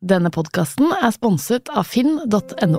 [0.00, 2.78] Denne podkasten er sponset av finn.no.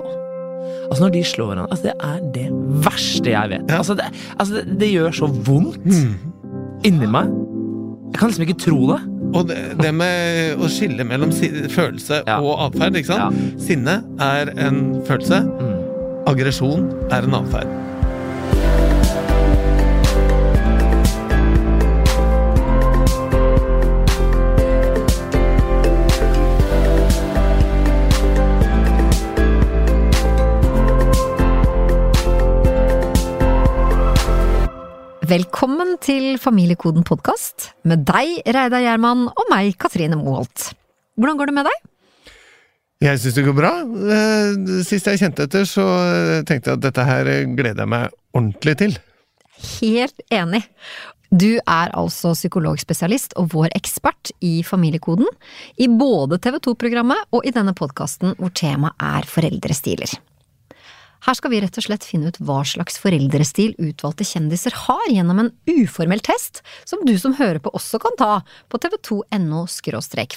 [0.90, 2.46] Altså Når de slår hverandre altså Det er det
[2.82, 3.70] verste jeg vet.
[3.76, 4.08] Altså, det,
[4.42, 5.86] altså det, det gjør så vondt
[6.86, 7.30] inni meg.
[8.12, 8.98] Jeg kan liksom ikke tro det.
[9.32, 12.40] Og det, det med å skille mellom si følelse Ja.
[12.42, 13.30] og atferd, Ja.
[13.62, 15.38] Sinne er en følelse.
[16.28, 17.70] Aggresjon er en atferd.
[35.32, 40.66] Velkommen til Familiekoden podkast med deg, Reidar Gjerman, og meg, Katrine Moholt.
[41.16, 41.78] Hvordan går det med deg?
[43.06, 43.70] Jeg syns det går bra.
[44.12, 47.92] Eh, Sist jeg kjente etter, så eh, tenkte jeg at dette her eh, gleder jeg
[47.94, 48.98] meg ordentlig til.
[49.78, 50.60] Helt enig.
[51.32, 55.30] Du er altså psykologspesialist og vår ekspert i Familiekoden,
[55.80, 60.12] i både TV 2-programmet og i denne podkasten hvor temaet er foreldrestiler.
[61.22, 65.38] Her skal vi rett og slett finne ut hva slags foreldrestil utvalgte kjendiser har gjennom
[65.38, 68.30] en uformell test, som du som hører på også kan ta
[68.72, 69.62] på tv2.no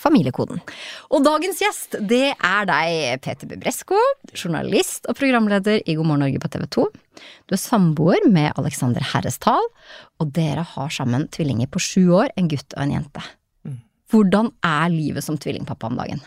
[0.06, 0.62] familiekoden.
[1.10, 3.98] Og dagens gjest, det er deg, Peter Bubresko,
[4.36, 6.86] journalist og programleder i God morgen Norge på TV 2.
[7.50, 9.66] Du er samboer med Alexander Herresdal,
[10.22, 13.26] og dere har sammen tvillinger på sju år, en gutt og en jente.
[14.14, 16.22] Hvordan er livet som tvillingpappa om dagen?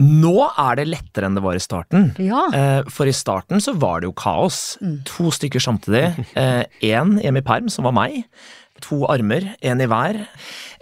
[0.00, 2.08] Nå er det lettere enn det var i starten.
[2.22, 2.46] Ja.
[2.56, 4.78] Eh, For i starten så var det jo kaos.
[5.12, 6.06] To stykker samtidig.
[6.34, 8.22] Én hjemme i perm, som var meg.
[8.82, 10.16] To armer, én i hver.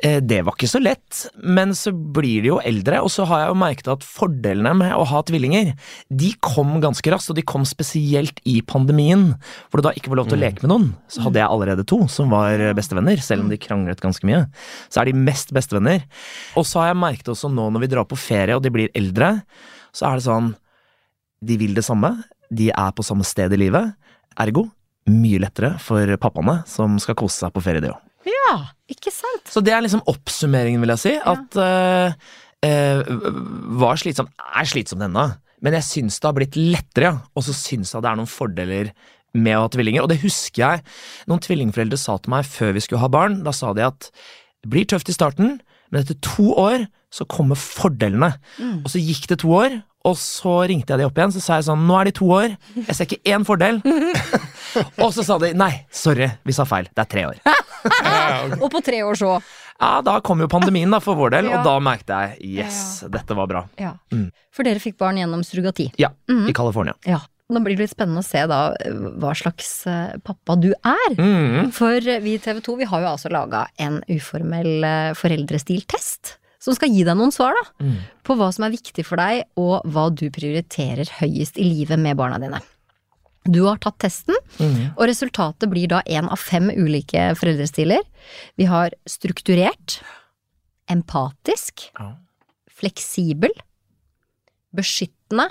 [0.03, 3.43] Eh, Det var ikke så lett, men så blir de jo eldre, og så har
[3.43, 5.75] jeg jo merket at fordelene med å ha tvillinger,
[6.09, 9.35] de kom ganske raskt, og de kom spesielt i pandemien,
[9.69, 10.89] hvor det da ikke var lov til å leke med noen.
[11.13, 14.47] Så hadde jeg allerede to som var bestevenner, selv om de kranglet ganske mye.
[14.89, 16.05] Så er de mest bestevenner.
[16.57, 18.93] Og så har jeg merket også nå når vi drar på ferie og de blir
[18.97, 19.43] eldre,
[19.93, 20.53] så er det sånn
[21.45, 22.15] de vil det samme,
[22.53, 23.95] de er på samme sted i livet,
[24.41, 24.71] ergo
[25.09, 28.01] mye lettere for pappaene som skal kose seg på ferie, det òg.
[28.29, 28.57] Ja,
[28.93, 29.49] ikke sant?
[29.49, 31.15] Så det er liksom oppsummeringen, vil jeg si.
[31.17, 32.19] At eh,
[32.67, 33.15] uh,
[33.81, 35.31] var slitsom, er slitsomt ennå,
[35.65, 37.15] men jeg syns det har blitt lettere, ja.
[37.37, 38.93] Og så syns jeg det er noen fordeler
[39.37, 40.05] med å ha tvillinger.
[40.05, 40.85] Og det husker jeg
[41.31, 43.41] noen tvillingforeldre sa til meg før vi skulle ha barn.
[43.47, 44.09] Da sa de at
[44.61, 45.59] det blir tøft i starten,
[45.91, 48.35] men etter to år så kommer fordelene.
[48.85, 51.59] Og så gikk det to år, og så ringte jeg de opp igjen, så sa
[51.59, 52.55] jeg sånn Nå er de to år,
[52.87, 53.81] jeg ser ikke én fordel.
[55.05, 57.41] og så sa de nei, sorry, vi sa feil, det er tre år.
[58.63, 59.35] Og på tre år så.
[59.81, 61.59] Ja, da kom jo pandemien da for vår del, Ja.
[61.61, 63.63] og da merket jeg yes, dette var bra.
[63.81, 63.95] Ja.
[64.13, 64.27] Mm.
[64.53, 65.91] For dere fikk barn gjennom surrogati.
[66.01, 66.49] Ja, Mhm.
[66.49, 66.95] i California.
[67.09, 67.21] Ja.
[67.51, 68.59] Nå blir det litt spennende å se da
[69.19, 71.15] hva slags eh, pappa du er.
[71.19, 71.73] Mm.
[71.75, 76.37] For eh, vi i TV 2 vi har jo altså laga en uformell eh, foreldrestiltest.
[76.61, 77.95] Som skal gi deg noen svar da, Mm.
[78.23, 82.17] på hva som er viktig for deg, og hva du prioriterer høyest i livet med
[82.21, 82.61] barna dine.
[83.49, 84.93] Du har tatt testen, Mm.
[84.99, 88.03] og resultatet blir da én av fem ulike foreldrestiler.
[88.59, 90.03] Vi har strukturert,
[90.87, 92.13] empatisk, Ja.
[92.69, 93.51] fleksibel,
[94.75, 95.49] beskyttende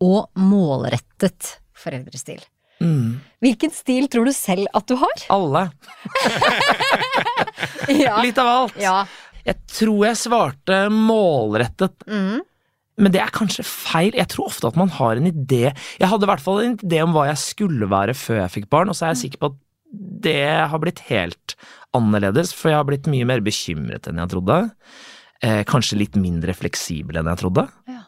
[0.00, 2.42] og målrettet foreldrestil.
[2.80, 3.20] Mm.
[3.40, 5.26] Hvilken stil tror du selv at du har?
[5.30, 5.70] Alle.
[7.90, 8.20] Ja.
[8.22, 8.76] Litt av alt.
[8.80, 9.04] ja.
[9.50, 12.40] Jeg tror jeg svarte målrettet, Mm.
[13.00, 14.12] men det er kanskje feil.
[14.14, 15.72] Jeg tror ofte at man har en idé.
[15.98, 18.70] Jeg hadde i hvert fall en idé om hva jeg skulle være før jeg fikk
[18.70, 19.58] barn, og så er jeg sikker på at
[20.22, 21.56] det har blitt helt
[21.96, 24.58] annerledes, for jeg har blitt mye mer bekymret enn jeg trodde.
[25.42, 27.64] Eh, kanskje litt mindre fleksibel enn jeg trodde.
[27.90, 28.04] Ja.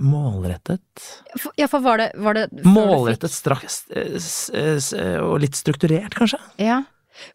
[0.00, 0.80] Målrettet
[1.58, 4.16] Ja, for var det, var det Målrettet straks eh,
[4.56, 6.40] eh, eh, og litt strukturert, kanskje?
[6.62, 6.80] Ja.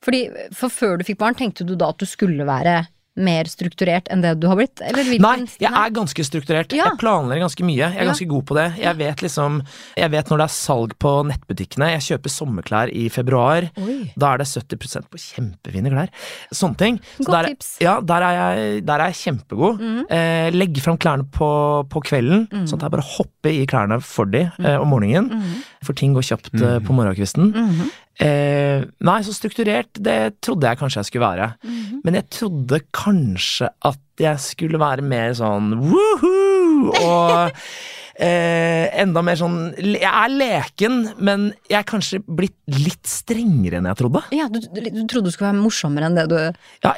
[0.04, 0.24] Fordi,
[0.58, 2.80] for før du fikk barn, tenkte du da at du skulle være
[3.18, 4.82] mer strukturert enn det du har blitt?
[4.86, 6.74] Eller Nei, jeg er ganske strukturert.
[6.78, 6.92] Ja.
[6.92, 7.80] Jeg planlegger ganske mye.
[7.82, 8.12] Jeg er Ja.
[8.12, 8.68] ganske god på det.
[8.82, 9.62] Jeg vet liksom
[9.98, 11.92] Jeg vet når det er salg på nettbutikkene.
[11.98, 13.70] Jeg kjøper sommerklær i februar.
[13.82, 14.12] Oi.
[14.18, 16.10] Da er det 70% på kjempefine klær.
[16.54, 17.00] Sånne ting.
[17.18, 17.78] Så Godt der, tips.
[17.82, 19.80] Ja, der er jeg, der er jeg kjempegod.
[19.82, 20.02] Mm.
[20.10, 22.66] Eh, legge fram klærne på, på kvelden, mm.
[22.68, 25.30] sånn at jeg bare hopper i klærne for de eh, om morgenen.
[25.32, 25.64] Mhm.
[25.84, 27.52] For ting går kjapt eh, på morgenkvisten.
[27.54, 27.90] Mhm.
[28.20, 31.52] Eh, nei, så strukturert, det trodde jeg kanskje jeg skulle være.
[31.64, 32.00] Mhm.
[32.04, 36.92] Men jeg trodde kanskje at jeg skulle være mer sånn woohoo!
[36.98, 37.54] Og
[38.24, 43.90] eh, enda mer sånn Jeg er leken, men jeg er kanskje blitt litt strengere enn
[43.90, 44.24] jeg trodde.
[44.36, 46.94] Ja, du, du, du trodde du skulle være morsommere enn det du Ja,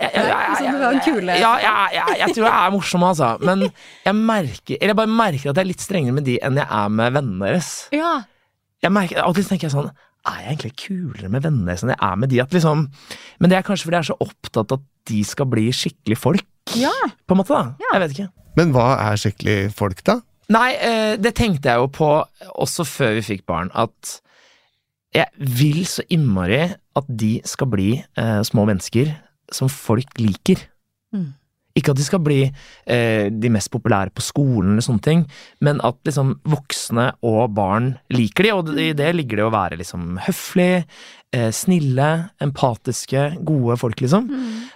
[2.24, 3.36] jeg tror jeg er morsom, altså.
[3.48, 6.60] Men jeg merker Eller jeg bare merker at jeg er litt strengere med de enn
[6.60, 7.74] jeg er med vennene deres.
[7.96, 8.20] Ja.
[8.80, 9.92] Jeg merker, Alltid tenker jeg sånn
[10.30, 12.42] Er jeg egentlig kulere med vennene enn jeg er med de?
[12.44, 12.88] At liksom,
[13.40, 16.18] men det er kanskje fordi jeg er så opptatt av at de skal bli skikkelig
[16.22, 16.48] folk.
[16.78, 16.94] Ja.
[17.26, 17.90] På en måte, da.
[17.90, 18.30] Jeg vet ikke.
[18.60, 20.20] Men hva er skikkelig folk, da?
[20.54, 22.10] Nei, eh, det tenkte jeg jo på
[22.62, 24.20] også før vi fikk barn, at
[25.16, 29.12] jeg vil så innmari at de skal bli eh, små mennesker
[29.54, 30.62] som folk liker.
[31.16, 31.34] Mm.
[31.80, 35.26] Ikke at de skal bli eh, de mest populære på skolen eller sånne ting,
[35.66, 39.80] men at liksom voksne og barn liker de, og i det ligger det å være
[39.80, 40.86] liksom høflig,
[41.36, 42.10] eh, snille,
[42.44, 44.28] empatiske, gode folk, liksom.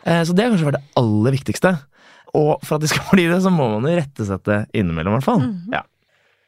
[0.05, 1.75] Eh, så det har kanskje vært det aller viktigste.
[2.33, 5.27] Og for at de skal bli det, så må man irettesette rettesette innimellom, i hvert
[5.27, 5.43] fall.
[5.73, 5.83] Ja.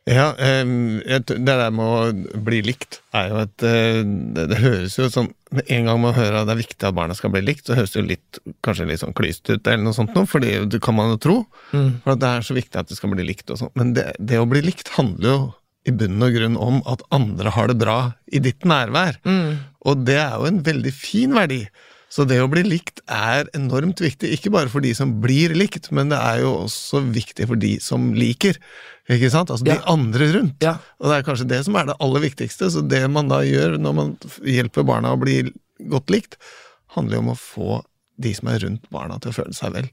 [0.05, 5.31] Ja, Det der med å bli likt er jo et eh, det, høres jo sånn
[5.55, 7.77] Med en gang man hører at det er viktig at barna skal bli likt, så
[7.79, 10.81] høres det jo litt kanskje litt sånn klyst ut, eller noe sånt noe, for det
[10.83, 11.37] kan man jo tro.
[11.71, 11.89] Mm.
[12.03, 13.73] For at det er så viktig at det skal bli likt og sånn.
[13.79, 15.39] Men det, det å bli likt handler jo
[15.85, 17.97] i bunn og grunn om at andre har det bra
[18.27, 19.19] i ditt nærvær.
[19.25, 19.57] Mm.
[19.85, 21.61] Og det er jo en veldig fin verdi.
[22.15, 25.89] Så det å bli likt er enormt viktig, ikke bare for de som blir likt,
[25.91, 28.55] men det er jo også viktig for de som liker.
[29.11, 29.51] Ikke sant?
[29.51, 30.63] Altså de andre rundt.
[30.63, 30.77] Ja.
[31.01, 32.69] Og det er kanskje det som er det aller viktigste.
[32.71, 34.15] Så det man da gjør når man
[34.47, 35.41] hjelper barna å bli
[35.91, 36.39] godt likt,
[36.95, 37.81] handler jo om å få
[38.17, 39.87] de som er rundt barna til å føle seg vel.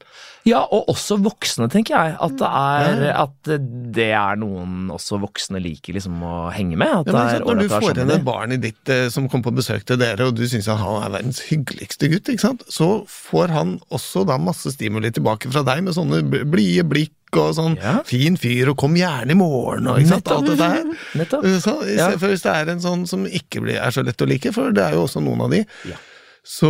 [0.47, 2.15] Ja, og også voksne, tenker jeg.
[2.23, 3.49] At det er, at
[3.95, 6.87] det er noen også voksne liker liksom å henge med.
[6.87, 9.27] At Ja, men, det er når du får inn et barn i ditt eh, som
[9.27, 12.63] kommer på besøk til dere, og du syns han er verdens hyggeligste gutt, ikke sant?
[12.71, 17.11] så får han også da masse stimuli tilbake fra deg med sånne bl- blide blikk
[17.33, 17.95] og sånn Ja.
[18.05, 20.83] 'fin fyr', og 'kom gjerne i morgen', og ikke sant, alt det der.
[21.17, 21.43] Nettopp.
[21.45, 22.11] Eh, Så, Ja.
[22.17, 24.83] for hvis det er en sånn som ikke er så lett å like, for det
[24.83, 25.65] er jo også noen av de.
[25.89, 25.95] Ja.
[26.43, 26.69] Så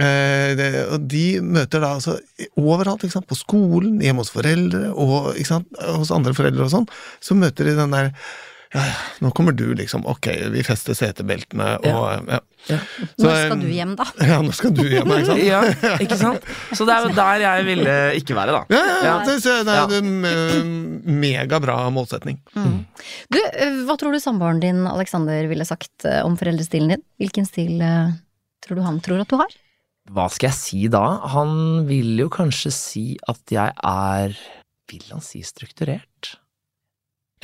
[0.00, 2.16] eh, det, Og de møter da altså
[2.56, 6.90] overalt, på skolen, hjemme hos foreldre og hos andre foreldre og sånn,
[7.20, 8.12] så møter de den der
[8.74, 8.82] ja,
[9.22, 10.02] nå kommer du, liksom.
[10.10, 12.40] Ok, vi fester setebeltene og ja.
[12.66, 12.80] Ja.
[13.14, 14.04] Så, Når skal eh, du hjem, da?
[14.26, 15.42] Ja, nå skal du hjem, ikke sant?
[15.52, 15.60] Ja,
[16.02, 16.48] ikke sant?
[16.74, 18.74] Så det er jo der jeg ville ikke være, da.
[18.74, 19.14] Ja, ja.
[19.28, 19.36] Det,
[19.68, 20.58] det er en eh,
[21.22, 22.40] megabra målsetning.
[22.52, 27.06] Du, eh, hva tror du samboeren din, Alexander, ville sagt om foreldrestilen din?
[27.22, 27.78] Hvilken stil
[28.64, 29.54] tror du han tror at du har?
[30.14, 31.02] Hva skal jeg si da?
[31.34, 34.36] Han vil jo kanskje si at jeg er
[34.86, 36.06] Vil han si strukturert?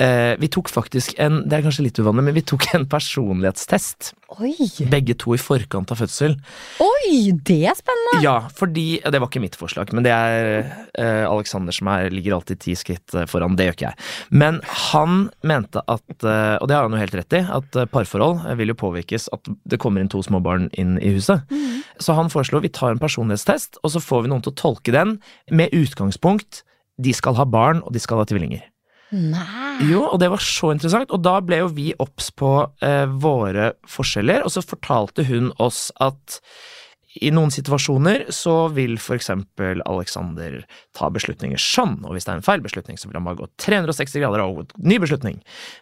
[0.01, 4.13] Eh, vi tok faktisk en Det er kanskje litt uvanlig, men vi tok en personlighetstest.
[4.41, 4.55] Oi!
[4.89, 6.33] Begge to i forkant av fødsel.
[6.81, 8.23] Oi, det er spennende!
[8.25, 10.63] Ja, fordi Det var ikke mitt forslag, men det er
[10.97, 13.53] eh, Alexander som er, ligger alltid ti skritt eh, foran.
[13.59, 14.01] Det gjør ikke jeg.
[14.33, 14.59] Men
[14.89, 18.47] han mente at, eh, og det har han jo helt rett i, at eh, parforhold
[18.47, 21.45] eh, vil jo påvirkes at det kommer inn to små barn inn i huset.
[22.01, 24.95] Så han foreslo vi tar en personlighetstest, og så får vi noen til å tolke
[24.95, 25.19] den
[25.53, 26.63] med utgangspunkt
[26.97, 28.72] de skal ha barn, og de skal ha tvillinger.
[29.13, 29.89] Nei.
[29.91, 33.73] Jo, og det var så interessant, og da ble jo vi obs på eh, våre
[33.89, 36.39] forskjeller, og så fortalte hun oss at
[37.21, 40.63] i noen situasjoner så vil for eksempel Alexander
[40.97, 43.49] ta beslutninger sånn, og hvis det er en feil beslutning, så vil han bare gå
[43.61, 45.37] 360 grader og ny beslutning.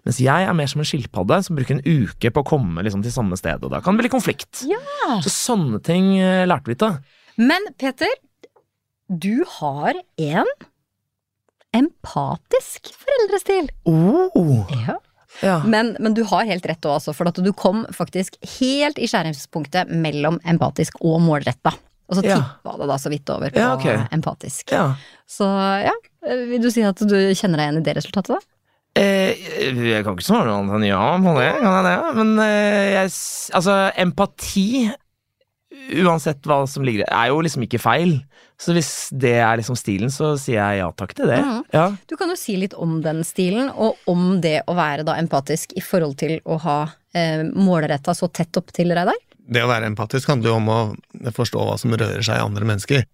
[0.07, 3.05] Mens jeg er mer som en skilpadde som bruker en uke på å komme liksom,
[3.05, 4.65] til samme sted, og da kan det bli konflikt.
[4.67, 4.81] Ja.
[5.23, 6.97] Så sånne ting eh, lærte vi ikke.
[7.39, 8.11] Men Peter,
[9.07, 10.51] du har en
[11.77, 13.69] empatisk foreldrestil.
[13.87, 14.67] Oh.
[14.87, 14.97] Ja.
[15.41, 15.61] Ja.
[15.65, 19.07] Men, men du har helt rett òg, altså, for at du kom faktisk helt i
[19.09, 21.71] skjæringspunktet mellom empatisk og målretta.
[22.11, 22.39] Og så Ja.
[22.65, 24.01] det da så vidt over på Ja, okay.
[24.11, 24.71] empatisk.
[24.75, 24.95] ja.
[25.25, 25.47] Så
[25.85, 25.93] ja,
[26.27, 28.39] vil du si at du kjenner deg igjen i det resultatet, da?
[28.99, 29.31] Eh,
[29.71, 32.15] jeg kan ikke svare noe annet enn ja på det, kan jeg det?
[32.17, 33.11] Men eh, jeg,
[33.55, 34.91] altså, empati,
[36.05, 38.17] uansett hva som ligger der, er jo liksom ikke feil.
[38.61, 41.39] Så hvis det er liksom stilen, så sier jeg ja takk til det.
[41.41, 41.63] Mm.
[41.73, 41.85] Ja.
[42.07, 45.73] Du kan jo si litt om den stilen, og om det å være da empatisk
[45.73, 46.77] i forhold til å ha
[47.17, 49.17] eh, målretta så tett opp til Reidar.
[49.51, 50.81] Det å være empatisk handler jo om å
[51.33, 53.07] forstå hva som rører seg i andre mennesker.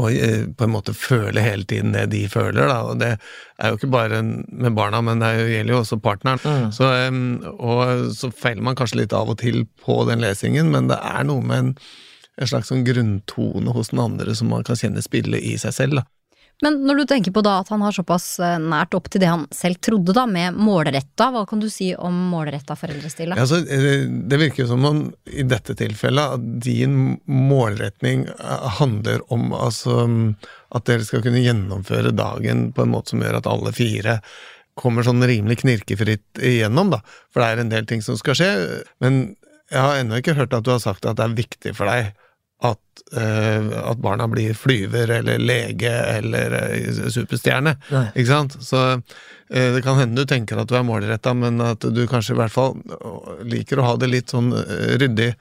[0.00, 2.80] Og eh, på en måte føle hele tiden det de føler, da.
[2.88, 3.12] Og det
[3.60, 6.40] er jo ikke bare med barna, men det er jo- gjelder jo også partneren.
[6.42, 6.72] Mm.
[6.74, 10.88] Så, eh, og så feiler man kanskje litt av og til på den lesingen, men
[10.88, 11.70] det er noe med en,
[12.36, 16.00] en slags sånn grunntone hos den andre som man kan kjenne spille i seg selv,
[16.00, 16.06] da.
[16.64, 19.28] Men når du tenker på da at han har såpass eh, nært opp til det
[19.28, 23.34] han selv trodde, da, med målretta, hva kan du si om målretta foreldrestil?
[23.36, 28.66] Ja, så, eh, det virker jo som om i dette tilfellet at din målretning eh,
[28.80, 30.06] handler om altså,
[30.72, 34.20] at dere skal kunne gjennomføre dagen på en måte som gjør at alle fire
[34.76, 37.04] kommer sånn rimelig knirkefritt igjennom, da.
[37.32, 38.50] For det er en del ting som skal skje.
[39.04, 39.36] Men
[39.72, 42.14] jeg har ennå ikke hørt at du har sagt at det er viktig for deg
[42.64, 47.76] at, uh, at barna blir flyver eller lege eller uh, superstjerne.
[47.92, 48.06] Nei.
[48.14, 48.56] Ikke sant?
[48.64, 49.02] Så uh,
[49.50, 52.54] det kan hende du tenker at du er målretta, men at du kanskje i hvert
[52.54, 52.78] fall
[53.44, 54.52] liker å ha det litt sånn
[55.00, 55.34] ryddig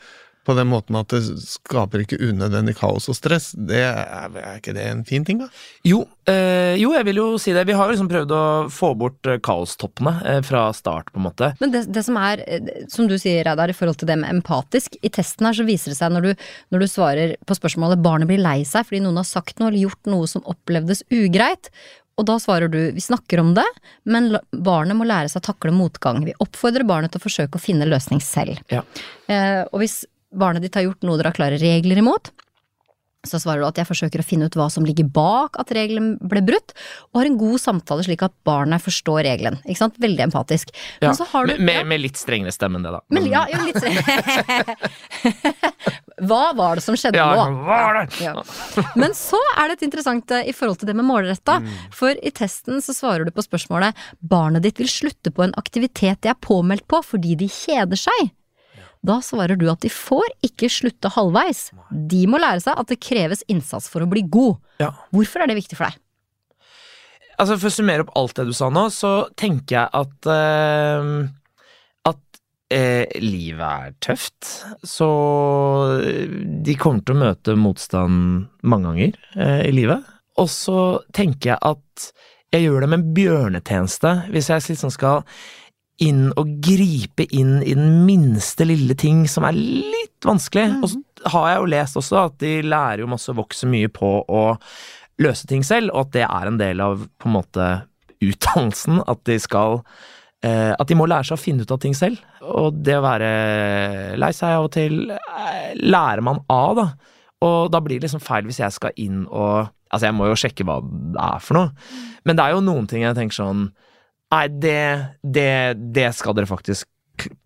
[0.45, 4.75] på den måten at det skaper ikke unødvendig kaos og stress, det er, er ikke
[4.77, 5.49] det en fin ting, da?
[5.87, 7.65] Jo, øh, jo, jeg vil jo si det.
[7.69, 11.27] Vi har jo liksom prøvd å få bort eh, kaostoppene eh, fra start, på en
[11.27, 11.51] måte.
[11.61, 12.45] Men det, det som er,
[12.91, 15.93] som du sier Reidar, i forhold til det med empatisk, i testen her så viser
[15.93, 19.21] det seg når du, når du svarer på spørsmålet barnet blir lei seg fordi noen
[19.21, 21.71] har sagt noe eller gjort noe som opplevdes ugreit,
[22.15, 23.65] og da svarer du vi snakker om det,
[24.07, 26.23] men barnet må lære seg å takle motgang.
[26.23, 28.61] Vi oppfordrer barnet til å forsøke å finne løsning selv.
[28.71, 28.85] Ja.
[29.27, 30.03] Eh, og hvis
[30.36, 32.25] barnet ditt har gjort noe dere har klare regler imot,
[33.25, 36.12] så svarer du at jeg forsøker å finne ut hva som ligger bak at regelen
[36.30, 36.75] ble brutt,
[37.10, 39.58] og har en god samtale slik at barnet forstår regelen.
[39.65, 39.96] Ikke sant?
[40.01, 40.70] Veldig empatisk.
[41.01, 43.00] Ja, Men så har du med, med, ja, med litt strengere stemme enn det, da.
[43.10, 43.82] men, ja, jo, litt
[46.30, 47.44] Hva var det som skjedde Ja, nå?
[47.65, 48.06] hva var det?
[48.24, 48.32] Ja.
[48.96, 51.58] Men så er det et interessant eh, i forhold til det med målretta.
[51.96, 56.22] For i testen så svarer du på spørsmålet barnet ditt vil slutte på en aktivitet
[56.24, 58.32] de er påmeldt på fordi de kjeder seg.
[59.05, 61.67] Da svarer du at de får ikke slutte halvveis.
[61.91, 64.57] De må lære seg at det kreves innsats for å bli god.
[64.81, 64.91] Ja.
[65.13, 66.01] Hvorfor er det viktig for deg?
[67.35, 71.25] Altså For å summere opp alt det du sa nå, så tenker jeg at uh,
[72.07, 72.39] At
[72.71, 74.51] eh, livet er tøft.
[74.88, 75.09] Så
[76.65, 80.07] de kommer til å møte motstand mange ganger eh, i livet.
[80.41, 80.79] Og så
[81.15, 82.09] tenker jeg at
[82.53, 85.25] jeg gjør dem en bjørnetjeneste hvis jeg liksom skal
[86.03, 90.67] inn og gripe inn i den minste lille ting som er litt vanskelig.
[90.83, 93.91] Og så har jeg jo lest også at de lærer jo masse og vokser mye
[93.93, 94.43] på å
[95.23, 97.69] løse ting selv, og at det er en del av på en måte
[98.23, 99.01] utdannelsen.
[99.07, 99.79] At de skal
[100.43, 102.19] eh, At de må lære seg å finne ut av ting selv.
[102.43, 103.29] Og det å være
[104.19, 107.15] lei seg av og til eh, lærer man av, da.
[107.45, 110.35] Og da blir det liksom feil hvis jeg skal inn og Altså, jeg må jo
[110.35, 111.91] sjekke hva det er for noe.
[112.27, 113.61] Men det er jo noen ting jeg tenker sånn
[114.34, 114.79] Nei, det,
[115.22, 115.50] det,
[115.96, 116.89] det skal dere faktisk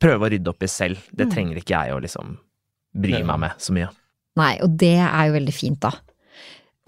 [0.01, 1.01] prøve å rydde opp i selv.
[1.11, 2.37] Det trenger ikke jeg å liksom
[2.99, 3.89] bry meg med så mye.
[4.39, 5.91] Nei, og det er jo veldig fint, da.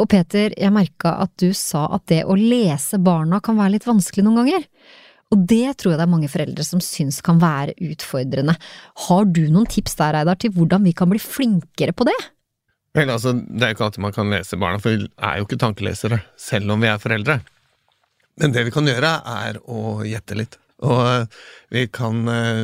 [0.02, 3.86] Og Peter, jeg merka at du sa at det å lese barna kan være litt
[3.86, 4.66] vanskelig noen ganger.
[5.32, 8.58] Og det tror jeg det er mange foreldre som syns kan være utfordrende.
[9.08, 12.18] Har du noen tips der, Reidar, til hvordan vi kan bli flinkere på det?
[12.98, 15.48] Vel, altså, Det er jo ikke alltid man kan lese barna, for vi er jo
[15.48, 17.40] ikke tankelesere, selv om vi er foreldre.
[18.40, 20.56] Men det vi kan gjøre, er å gjette litt.
[20.82, 21.42] Og eh,
[21.76, 22.62] vi kan, eh,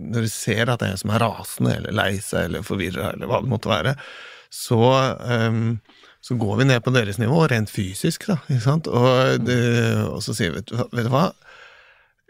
[0.00, 3.12] når vi ser at det er en som er rasende, eller lei seg, eller forvirra,
[3.14, 3.94] eller hva det måtte være,
[4.56, 4.80] så,
[5.26, 5.76] um,
[6.24, 9.58] så går vi ned på deres nivå, rent fysisk, da, ikke sant, og, det,
[10.06, 11.32] og så sier vi, vet du hva-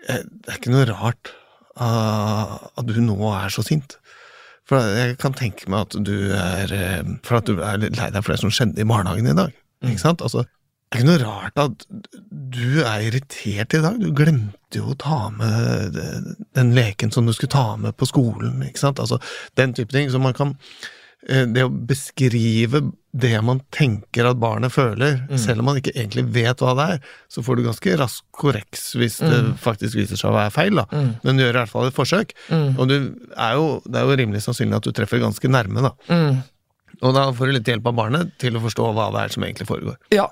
[0.07, 1.33] det er ikke noe rart
[1.81, 3.97] uh, at du nå er så sint.
[4.67, 6.73] For jeg kan tenke meg at du er
[7.23, 9.53] For at du er lei deg for det som skjedde i barnehagen i dag.
[9.87, 10.23] Ikke sant?
[10.27, 10.43] Altså,
[10.87, 11.85] det er ikke noe rart at
[12.31, 13.97] du er irritert i dag.
[13.99, 15.97] Du glemte jo å ta med
[16.55, 18.61] den leken som du skulle ta med på skolen.
[18.63, 19.03] Ikke sant?
[19.03, 19.19] Altså,
[19.59, 20.13] den type ting.
[20.15, 20.55] Så man kan
[21.27, 22.85] eh, Det å beskrive
[23.17, 27.13] det man tenker at barnet føler, selv om man ikke egentlig vet hva det er,
[27.33, 30.85] så får du ganske rask korreks hvis det faktisk viser seg å være feil, da.
[31.25, 32.35] Men du gjør i hvert fall et forsøk.
[32.77, 32.97] Og du
[33.33, 35.95] er jo, det er jo rimelig sannsynlig at du treffer ganske nærme, da.
[36.13, 36.45] Mm.
[37.01, 39.49] Og da får du litt hjelp av barnet til å forstå hva det er som
[39.49, 39.97] egentlig foregår.
[40.15, 40.29] Ja.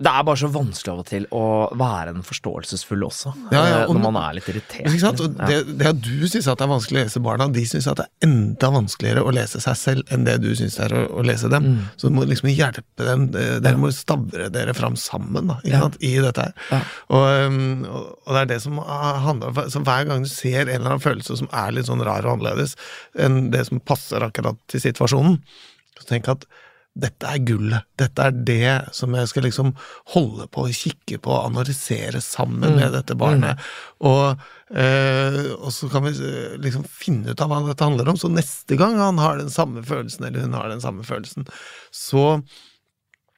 [0.00, 1.40] Det er bare så vanskelig av og til å
[1.76, 4.86] være en forståelsesfull også, Ja, ja, eh, og- når man er litt irritert.
[4.88, 5.10] Ja.
[5.12, 8.08] det, det at du syns det er vanskelig å lese barna, de syns det er
[8.28, 11.62] enda vanskeligere å lese seg selv enn det du syns er å, å lese dem.
[11.64, 11.82] Mm.
[12.00, 13.26] Så du må liksom hjelpe dem.
[13.36, 15.98] eh, Dere må stavre dere fram sammen da, sant?
[16.00, 16.86] i dette her.
[17.10, 20.28] Og, um, og og det er det som ah, handler om Så hver gang du
[20.30, 22.76] ser en eller annen følelse som er litt sånn rar og annerledes
[23.18, 25.40] enn det som passer akkurat til situasjonen,
[25.98, 26.44] så tenk at
[26.98, 27.86] dette er gullet.
[28.00, 29.74] Dette er det som jeg skal liksom
[30.14, 33.60] holde på, og kikke på, og analysere sammen med dette barnet.
[34.06, 34.40] Og,
[34.74, 38.18] eh, og så kan vi eh, liksom finne ut av hva dette handler om.
[38.18, 41.46] Så neste gang han har den samme følelsen, eller hun har den samme følelsen,
[41.94, 42.24] så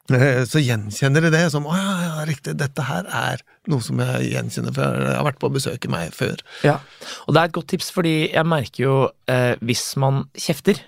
[0.09, 4.01] eh, så gjenkjenner de det som 'Å ja, ja, riktig, dette her er noe som
[4.01, 6.41] jeg gjenkjenner, for jeg har vært på å besøke meg før'.
[6.65, 6.79] Ja.
[7.27, 8.95] Og det er et godt tips, fordi jeg merker jo
[9.29, 10.81] eh, hvis man kjefter,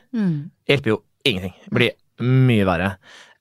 [0.66, 1.54] hjelper jo ingenting.
[1.70, 1.94] Blir
[2.24, 2.96] mye verre.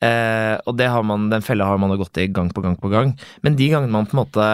[0.04, 2.76] Eh, og det har man, den fella har man jo gått i gang på gang
[2.80, 3.14] på gang.
[3.46, 4.48] Men de gangene man på en måte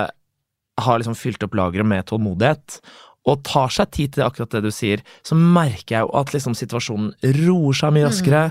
[0.80, 2.80] har liksom fylt opp lageret med tålmodighet,
[3.28, 6.56] og tar seg tid til akkurat det du sier, så merker jeg jo at liksom
[6.56, 7.12] situasjonen
[7.42, 8.44] roer seg mye raskere.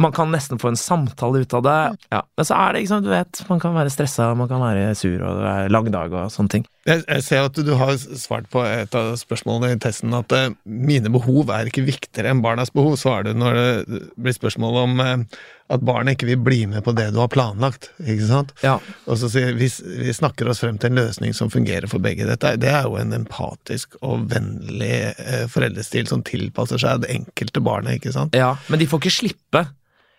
[0.00, 1.78] Man kan nesten få en samtale ut av det.
[2.10, 2.22] Ja.
[2.38, 5.14] Men så er det, liksom, du vet, man kan være stressa, man kan være sur,
[5.20, 6.66] og det er lang dag og sånne ting.
[6.88, 10.46] Jeg, jeg ser at du har svart på et av spørsmålene i testen at uh,
[10.64, 12.94] mine behov er ikke viktigere enn barnas behov.
[12.96, 16.94] Svarer du når det blir spørsmål om uh, at barnet ikke vil bli med på
[16.96, 17.90] det du har planlagt.
[18.00, 18.54] ikke sant?
[18.64, 18.78] Ja.
[19.04, 22.24] Og så sier vi, vi snakker oss frem til en løsning som fungerer for begge.
[22.30, 27.60] Dette, det er jo en empatisk og vennlig uh, foreldrestil som tilpasser seg det enkelte
[27.64, 28.36] barnet, ikke sant?
[28.36, 29.66] ja, men de får ikke slippe.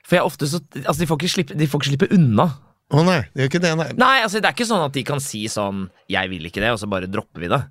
[0.05, 2.51] For jeg ofte så Altså, de får ikke slippe, de får ikke slippe unna.
[2.91, 3.89] Å nei, det gjør ikke det, nei.
[3.95, 6.73] Nei, altså, det er ikke sånn at de kan si sånn 'jeg vil ikke det',
[6.75, 7.61] og så bare dropper vi det.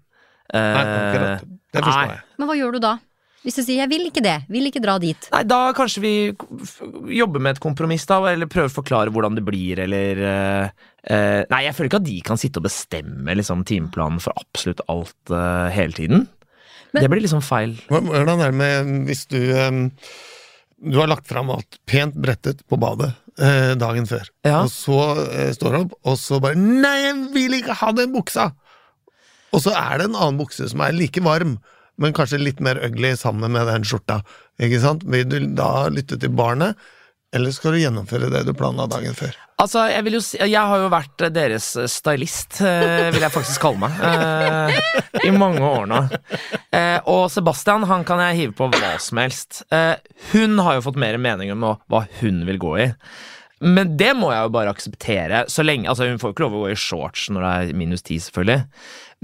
[0.51, 1.47] Uh, nei akkurat.
[1.71, 2.23] Det forstår jeg.
[2.39, 2.99] Men hva gjør du da?
[3.41, 5.29] Hvis du sier 'jeg vil ikke det', vil ikke dra dit.
[5.33, 6.15] Nei, da kanskje vi
[7.17, 10.71] jobber med et kompromiss, da, eller prøver å forklare hvordan det blir, eller eh,
[11.05, 14.81] eh, Nei, jeg føler ikke at de kan sitte og bestemme liksom, timeplanen for absolutt
[14.89, 16.29] alt uh, hele tiden.
[16.93, 17.79] Men- det blir liksom feil.
[17.89, 19.91] Hvordan er det med hvis du um,
[20.81, 24.63] Du har lagt fram alt pent brettet på badet eh, dagen før, Ja.
[24.63, 24.99] og så
[25.33, 28.53] eh, står han opp, og så bare 'Nei, jeg vil ikke ha den buksa!'
[29.53, 31.59] Og så er det en annen bukse som er like varm,
[31.99, 34.21] men kanskje litt mer ugly sammen med den skjorta.
[34.61, 35.03] Ikke sant?
[35.05, 36.77] Vil du da lytte til barnet,
[37.35, 39.37] eller skal du gjennomføre det du planla dagen før?
[39.61, 43.35] Altså, jeg vil jo si Jeg har jo vært eh, deres stylist, eh, vil jeg
[43.35, 46.01] faktisk kalle meg, eh, i mange år nå.
[46.73, 49.63] Eh, og Sebastian han kan jeg hive på hva som helst.
[49.75, 49.97] Eh,
[50.33, 52.89] hun har jo fått mer mening om hva hun vil gå i.
[53.61, 55.43] Men det må jeg jo bare akseptere.
[55.53, 57.77] Så lenge, altså Hun får jo ikke lov å gå i shorts når det er
[57.77, 58.63] minus ti, selvfølgelig.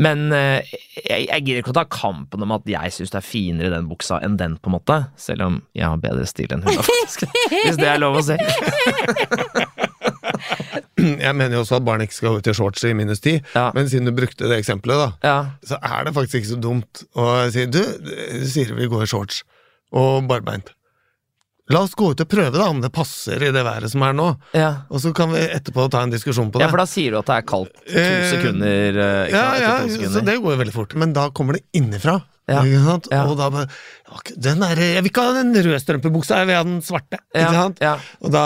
[0.05, 0.61] Men eh,
[1.07, 3.87] jeg, jeg gidder ikke å ta kampen om at jeg syns det er finere den
[3.89, 4.99] buksa enn den, på en måte.
[5.17, 7.25] Selv om jeg har bedre stil enn hun, da, faktisk.
[7.65, 8.37] Hvis det er lov å si.
[10.97, 13.37] Jeg mener jo også at barn ikke skal gå ut i shorts i minus ti,
[13.55, 13.69] Ja.
[13.77, 15.37] men siden du brukte det eksempelet, da, Ja.
[15.65, 17.81] så er det faktisk ikke så dumt å si du,
[18.49, 19.43] sier vi går i shorts
[19.93, 20.73] og barbeint.
[21.75, 24.13] La oss gå ut og prøve da, om det passer i det været som er
[24.15, 24.69] nå, ja.
[24.87, 26.69] og så kan vi etterpå ta en diskusjon på det.
[26.69, 29.01] Ja, for da sier du at det er kaldt to Eh, sekunder.
[29.03, 30.13] eh, ja, ja, sekunder.
[30.15, 30.95] så det går jo veldig fort.
[30.95, 32.21] Men da kommer det innifra.
[32.47, 33.25] Ja, ja.
[33.27, 33.67] Og da bare
[34.39, 37.19] den er, Jeg vil ikke ha den røde strømpebuksa, jeg vil ha den svarte.
[37.35, 37.81] Ikke sant?
[37.83, 37.97] ja.
[38.23, 38.45] Og da,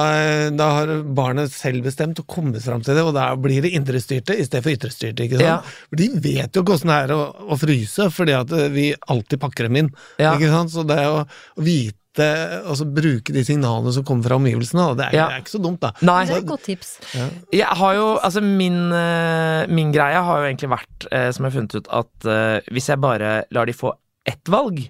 [0.56, 4.32] da har barnet selv bestemt å komme fram til det, og da blir det indrestyrte
[4.40, 5.26] i stedet for ytrestyrte.
[5.28, 5.44] Ikke sant?
[5.44, 5.60] Ja.
[5.92, 7.20] For de vet jo hvordan det er å,
[7.52, 9.92] å fryse, fordi at eh, vi alltid pakker dem inn.
[10.16, 10.32] Ja.
[10.38, 10.72] Ikke sant?
[10.72, 11.26] Så det å
[11.60, 15.26] vite Altså bruke de signalene som kommer fra omgivelsene, da, det, er, Ja.
[15.30, 15.92] det er ikke så dumt, da.
[16.02, 16.24] Nei.
[16.26, 16.88] Det er et godt tips.
[17.54, 21.52] Jeg har jo, altså min, eh, min greie har jo egentlig vært, eh, som jeg
[21.52, 23.94] har funnet ut, at eh, hvis jeg bare lar de få
[24.26, 24.88] ett valg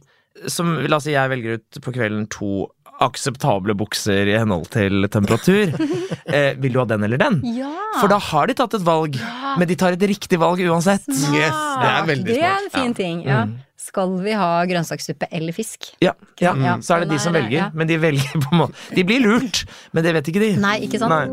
[0.48, 5.06] som, La oss si jeg velger ut på kvelden to akseptable bukser i henhold til
[5.12, 5.72] temperatur.
[6.26, 7.40] eh, vil du ha den eller den?
[7.56, 7.70] Ja!
[8.00, 9.16] For da har de tatt et valg,
[9.58, 11.06] men de tar et riktig valg uansett.
[11.08, 13.22] Yes, det er veldig Det er en fin ting.
[13.28, 13.44] Ja.
[13.90, 15.88] Skal vi ha grønnsakssuppe eller fisk?
[16.04, 16.52] Ja, ja.
[16.62, 17.70] Ja, Så er det de som er- velger, ja.
[17.74, 20.52] men de velger på en måte De blir lurt, men det vet ikke de.
[20.62, 21.10] Nei, ikke sant?
[21.10, 21.26] Nei.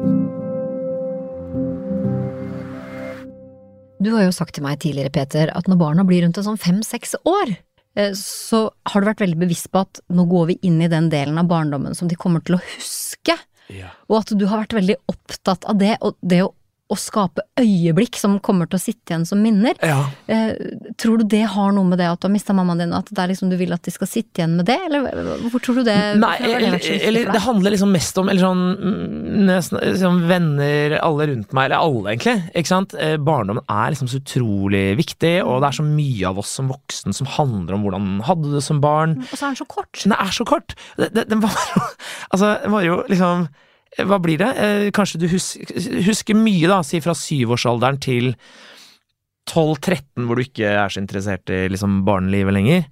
[4.00, 6.60] Du har jo sagt til meg tidligere, Peter, at når barna blir rundt en sånn
[6.62, 7.56] fem-seks år,
[7.98, 11.10] eh, så har du vært veldig bevisst på at nå går vi inn i den
[11.14, 13.38] delen av barndommen som de kommer til å huske,
[14.08, 16.52] og at du har vært veldig opptatt av det, og det å,
[16.88, 19.76] å skape øyeblikk som kommer til å sitte igjen som minner.
[19.84, 20.06] Ja.
[20.32, 20.54] Eh,
[20.98, 23.20] tror du det har noe med det at du har mista mammaen din, at det
[23.26, 25.10] er liksom du vil at de skal sitte igjen med det, eller
[25.44, 29.52] hvorfor tror du det Nei, eller, eller det handler liksom mest om eller sånn, mm,
[29.84, 32.38] liksom venner, alle rundt meg, eller alle egentlig.
[32.56, 32.96] Ikke sant?
[32.96, 36.72] Eh, Barndommen er liksom så utrolig viktig, og det er så mye av oss som
[36.72, 39.18] voksen som handler om hvordan hadde hadde det som barn.
[39.32, 40.04] Og så er den så kort.
[40.04, 40.76] Den er så kort!
[40.98, 41.82] Det- det- Den var jo
[42.34, 43.48] Altså, den var jo liksom
[43.98, 44.50] Hva blir det?
[44.62, 48.34] Eh, Kanskje du husker, mye, da, si fra syvårsalderen til
[49.48, 52.88] 12-13, hvor du ikke er så interessert i liksom barnelivet lenger.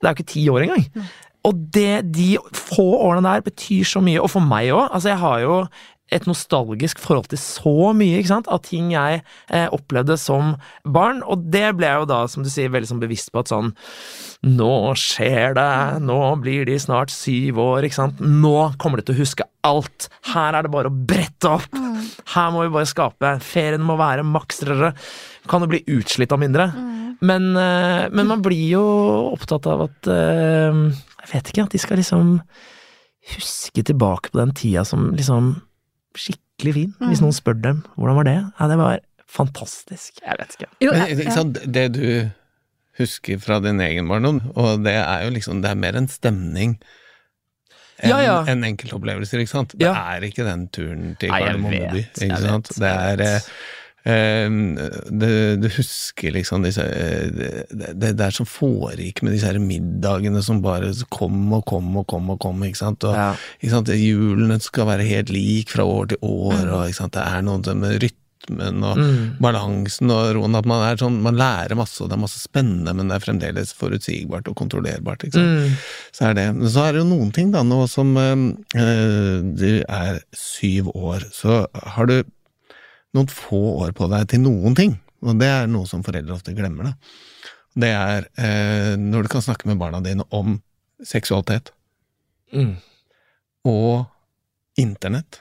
[0.00, 1.08] Det er jo ikke ti år engang.
[1.46, 4.88] Og det, de få årene der betyr så mye, og for meg òg.
[4.90, 5.56] Altså, jeg har jo
[6.12, 11.22] et nostalgisk forhold til så mye ikke sant, av ting jeg eh, opplevde som barn,
[11.24, 13.72] og det ble jeg jo da, som du sier, veldig sånn bevisst på at sånn
[14.42, 18.18] Nå skjer det, nå blir de snart syv år, ikke sant.
[18.20, 20.08] Nå kommer de til å huske alt.
[20.32, 21.78] Her er det bare å brette opp.
[22.34, 23.36] Her må vi bare skape.
[23.44, 24.62] Ferien må være maks.
[25.50, 26.70] Kan jo bli utslitt av mindre.
[27.22, 28.84] Men, eh, men man blir jo
[29.30, 30.78] opptatt av at eh,
[31.22, 32.32] Jeg vet ikke, at de skal liksom
[33.36, 35.54] huske tilbake på den tida som liksom
[36.18, 36.94] skikkelig fin.
[37.06, 38.38] Hvis noen spør dem hvordan var det?
[38.58, 38.98] Ja, det var
[39.30, 40.18] fantastisk.
[40.18, 40.70] Jeg vet ikke.
[40.82, 41.36] Jo, ja, ja, ikke ja.
[41.36, 42.06] sant, det du
[42.98, 46.74] husker fra din egen barndom, og det er jo liksom, det er mer en stemning
[48.00, 48.38] enn Ja, ja.
[48.48, 49.74] en enkeltopplevelser, ikke sant?
[49.76, 49.92] Det Ja.
[50.16, 52.72] er ikke den turen til Kardemomme by, ikke sant?
[52.78, 53.22] Det er
[54.04, 55.28] eh, du,
[55.62, 60.42] du husker liksom disse eh, det, det, det er så fårik med disse her middagene
[60.42, 63.04] som bare kom og kom og kom og kom, ikke sant?
[63.06, 63.28] Og, Ja.
[63.60, 63.92] ikke sant?
[63.94, 67.14] Julene skal være helt lik fra år til år, og ikke sant?
[67.18, 68.00] det er noe med
[68.42, 69.36] rytmen og Mm.
[69.40, 70.54] balansen og roen.
[70.56, 73.24] At man er sånn, man lærer masse, og det er masse spennende, men det er
[73.26, 75.22] fremdeles forutsigbart og kontrollerbart.
[75.34, 75.76] Mm.
[76.12, 76.54] Så er det.
[76.56, 81.20] Men så er det jo noen ting, da, nå som eh, du er syv år,
[81.32, 82.22] så har du
[83.14, 84.98] noen få år på deg til noen ting.
[85.22, 86.94] Og det er noe som foreldre ofte glemmer, da.
[87.74, 90.60] Det er øh, når du kan snakke med barna dine om
[91.02, 91.70] seksualitet
[92.52, 92.76] Mm.
[93.64, 94.06] og
[94.76, 95.38] internett.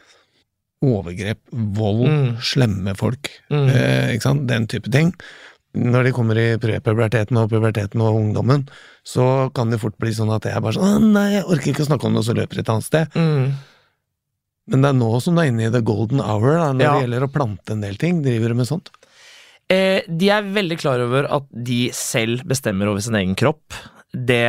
[0.82, 2.38] Overgrep, vold, Mm.
[2.42, 3.30] slemme folk.
[3.52, 3.68] Mm.
[3.70, 4.48] Eh, ikke sant?
[4.48, 5.14] Den type ting.
[5.78, 8.68] Når de kommer i prepuberteten og puberteten og ungdommen,
[9.06, 11.86] så kan det fort bli sånn at jeg er bare sånn nei, jeg orker ikke
[11.86, 13.08] å snakke om det, og så løper jeg et annet sted.
[13.16, 13.54] Mm.
[14.68, 16.94] Men det er nå som du er inne i the golden hour, da, når Ja.
[17.00, 18.22] det gjelder å plante en del ting.
[18.22, 18.90] Driver du med sånt?
[19.70, 23.62] Eh, de er veldig klar over at de selv bestemmer over sin egen kropp.
[24.12, 24.46] Det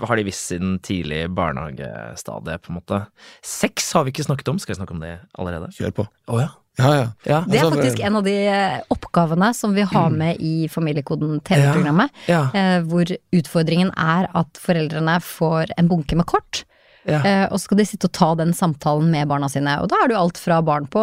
[0.00, 3.00] har de visst siden tidlig barnehagestadie, på en måte.
[3.44, 5.70] Sex har vi ikke snakket om, skal vi snakke om det allerede?
[5.76, 6.06] Kjør på.
[6.34, 6.52] Å ja.
[6.76, 7.04] Ja, ja.
[7.24, 7.38] Ja.
[7.48, 11.38] Det er Altså, faktisk en av de eh, oppgavene som vi har med i Familiekoden
[11.40, 12.12] TV-programmet.
[12.28, 12.42] ja.
[12.52, 16.64] Eh, hvor utfordringen er at foreldrene får en bunke med kort.
[17.06, 17.22] ja.
[17.22, 19.78] Eh, og så skal de sitte og ta den samtalen med barna sine.
[19.80, 21.00] Og da er det jo alt fra barn på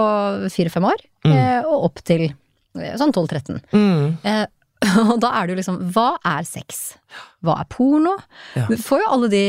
[0.52, 1.66] fire-fem år mm.
[1.66, 2.28] og opp til
[2.74, 3.62] sånn 12-13.
[3.74, 4.18] Mm.
[4.24, 4.46] Eh,
[5.14, 6.98] og da er det jo liksom Hva er sex?
[7.44, 8.16] Hva er porno?
[8.56, 8.66] Ja.
[8.70, 9.44] Du får jo alle de,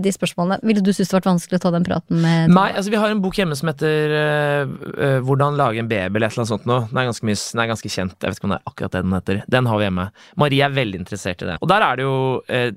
[0.00, 0.60] de spørsmålene.
[0.64, 3.12] Ville du synes det vært vanskelig å ta den praten med Nei, altså vi har
[3.12, 6.68] en bok hjemme som heter eh, Hvordan lage en baby eller et eller annet sånt
[6.70, 6.86] noe.
[6.90, 8.16] Den er ganske, mye, den er ganske kjent.
[8.18, 9.42] Jeg vet ikke om det er akkurat det den heter.
[9.56, 10.08] Den har vi hjemme.
[10.40, 11.58] Marie er veldig interessert i det.
[11.60, 12.68] Og der er det jo uh,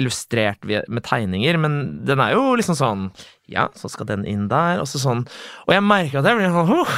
[0.00, 3.08] illustrert med tegninger, men den er jo liksom sånn
[3.50, 5.22] ja, så skal den inn der, og så sånn.
[5.66, 6.96] Og jeg merker at jeg blir sånn «Åh!»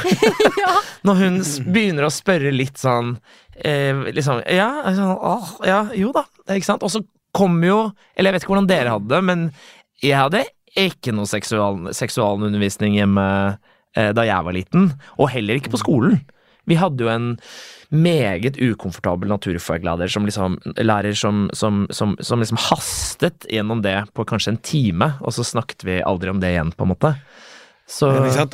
[1.07, 1.37] Når hun
[1.69, 3.13] begynner å spørre litt sånn
[3.55, 6.85] eh, liksom Ja, sånn, åh, ja, jo da, ikke sant?
[6.85, 7.03] Og så
[7.35, 7.79] kommer jo
[8.15, 9.45] Eller jeg vet ikke hvordan dere hadde det, men
[10.03, 10.43] jeg hadde
[10.79, 13.25] ikke noe seksual, seksualundervisning hjemme
[13.97, 16.19] eh, da jeg var liten, og heller ikke på skolen.
[16.69, 17.31] Vi hadde jo en
[17.89, 24.25] meget ukomfortabel naturfaglærer som liksom, lærer som, som, som, som liksom hastet gjennom det på
[24.29, 27.15] kanskje en time, og så snakket vi aldri om det igjen, på en måte.
[27.89, 28.11] Så?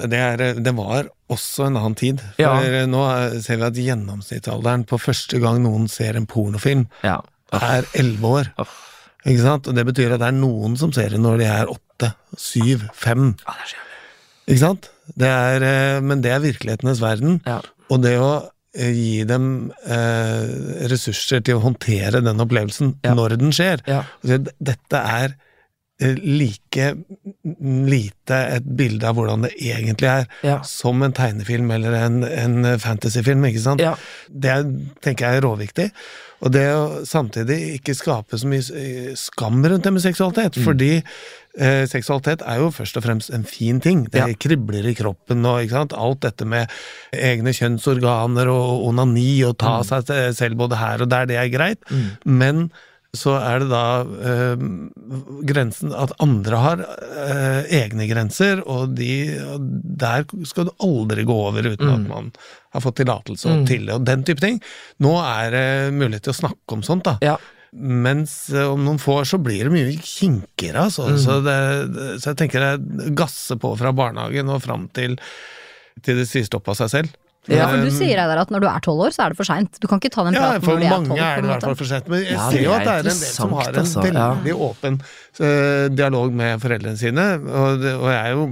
[0.07, 2.21] Det, er, det var også en annen tid.
[2.37, 2.85] For Ja.
[2.87, 7.17] nå er- ser vi at gjennomsnittsalderen på første gang noen ser en pornofilm, ja.
[7.51, 8.53] er elleve år.
[8.63, 8.77] Off.
[9.25, 9.67] Ikke sant?
[9.67, 12.87] Og det betyr at det er noen som ser det når de er åtte, syv,
[12.95, 13.33] fem.
[13.43, 13.91] Ja, det er så jævlig.
[14.53, 14.89] Ikke sant?
[15.17, 17.41] Det er, eh, men det er virkelighetenes verden.
[17.45, 17.59] Ja.
[17.93, 18.29] Og det å
[18.75, 20.45] eh, gi dem eh,
[20.91, 23.13] ressurser til å håndtere den opplevelsen Ja.
[23.17, 23.83] når den skjer.
[23.89, 24.03] Ja.
[24.25, 25.35] Dette er
[25.99, 26.89] like
[27.63, 30.61] lite et bilde av hvordan det egentlig er, Ja.
[30.67, 33.45] som en tegnefilm eller en, en fantasyfilm.
[33.47, 33.79] ikke sant?
[33.81, 33.95] Ja.
[34.29, 34.63] Det er,
[35.01, 35.91] tenker jeg er råviktig.
[36.43, 40.63] Og det å samtidig ikke skape så mye eh, skam rundt det med seksualitet, Mm.
[40.65, 40.91] fordi
[41.57, 44.03] eh, seksualitet er jo først og fremst en fin ting.
[44.11, 44.27] Det Ja.
[44.35, 46.67] kribler i kroppen og alt dette med
[47.13, 49.63] egne kjønnsorganer og onani og Mm.
[49.63, 51.79] ta seg selv både her og der, det er greit.
[52.25, 52.69] Men
[53.17, 53.83] så er det da
[54.31, 54.65] eh,
[55.47, 59.09] grensen at andre har eh, egne grenser, og de,
[59.55, 59.65] og
[60.05, 62.29] der skal du aldri gå over uten at man
[62.75, 63.65] har fått tillatelse mm.
[63.69, 64.61] til og den type ting.
[65.03, 67.17] Nå er det mulighet til å snakke om sånt, da.
[67.25, 67.35] Ja.
[67.75, 71.09] Mens eh, om noen få år så blir det mye kinkere, altså.
[71.19, 71.57] Så, det,
[71.95, 75.17] det- så jeg tenker det gasser på fra barnehagen og fram til,
[76.05, 77.21] til det sier stopp av seg selv.
[77.51, 79.37] Ja, for du Um, sier der at når du er tolv år, så er det
[79.37, 79.77] for seint.
[79.81, 81.19] Du kan ikke ta den ja, praten for når du er mange tolv.
[81.21, 82.07] er det i hvert fall for sent.
[82.09, 84.05] Men jeg Ja, ser jo at det er en del som har en altså.
[84.05, 84.55] veldig ja.
[84.69, 88.47] åpen uh, dialog med foreldrene sine, og, det, og jeg er jo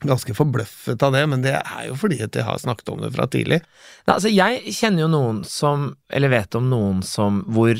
[0.00, 3.10] ganske forbløffet av det, men det er jo fordi at jeg har snakket om det
[3.12, 3.58] fra tidlig.
[4.06, 7.74] Nei, altså jeg kjenner jo noen som, eller vet om noen som, hvor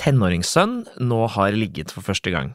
[0.00, 2.54] tenåringssønn nå har ligget for første gang.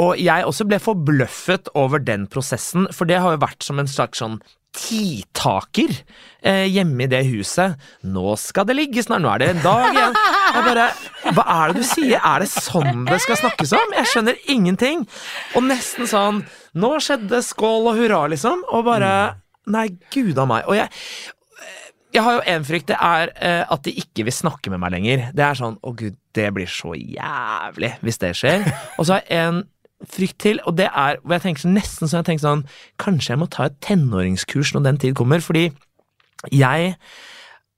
[0.00, 3.88] Og jeg også ble forbløffet over den prosessen, for det har jo vært som en
[3.88, 4.40] slags sånn
[4.76, 5.92] tidtaker
[6.44, 7.78] eh, hjemme i det huset.
[8.04, 10.18] Nå skal det ligge snart, nå er det en dag igjen.
[10.56, 10.88] Jeg bare,
[11.36, 12.18] Hva er det du sier?
[12.20, 13.94] Er det sånn det skal snakkes om?
[13.96, 15.06] Jeg skjønner ingenting.
[15.56, 16.44] Og nesten sånn
[16.76, 18.66] Nå skjedde skål og hurra, liksom.
[18.68, 19.10] Og bare
[19.72, 20.66] Nei, gud a meg.
[20.70, 20.90] Og jeg,
[22.14, 24.92] jeg har jo en frykt, det er eh, at de ikke vil snakke med meg
[24.94, 25.24] lenger.
[25.34, 28.62] Det er sånn å gud, det blir så jævlig hvis det skjer.
[29.00, 29.64] Og så har jeg en
[30.04, 32.66] frykt til, og det er hvor jeg tenker nesten så jeg tenker sånn
[33.00, 35.70] Kanskje jeg må ta et tenåringskurs når den tid kommer, fordi
[36.52, 36.96] jeg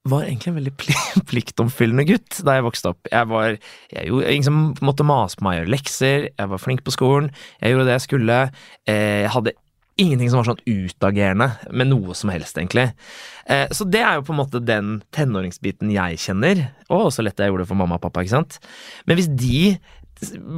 [0.08, 0.74] var egentlig en veldig
[1.30, 3.08] pliktomfyllende gutt da jeg vokste opp.
[3.12, 6.62] Jeg var jeg gjorde, Ingen som måtte mase på meg å gjøre lekser, jeg var
[6.62, 8.42] flink på skolen, jeg gjorde det jeg skulle.
[8.88, 9.56] Eh, jeg hadde
[9.98, 12.86] ingenting som var sånn utagerende med noe som helst, egentlig.
[13.50, 17.40] Eh, så det er jo på en måte den tenåringsbiten jeg kjenner, og også lett
[17.42, 18.60] jeg gjorde det for mamma og pappa, ikke sant.
[19.10, 19.74] Men hvis de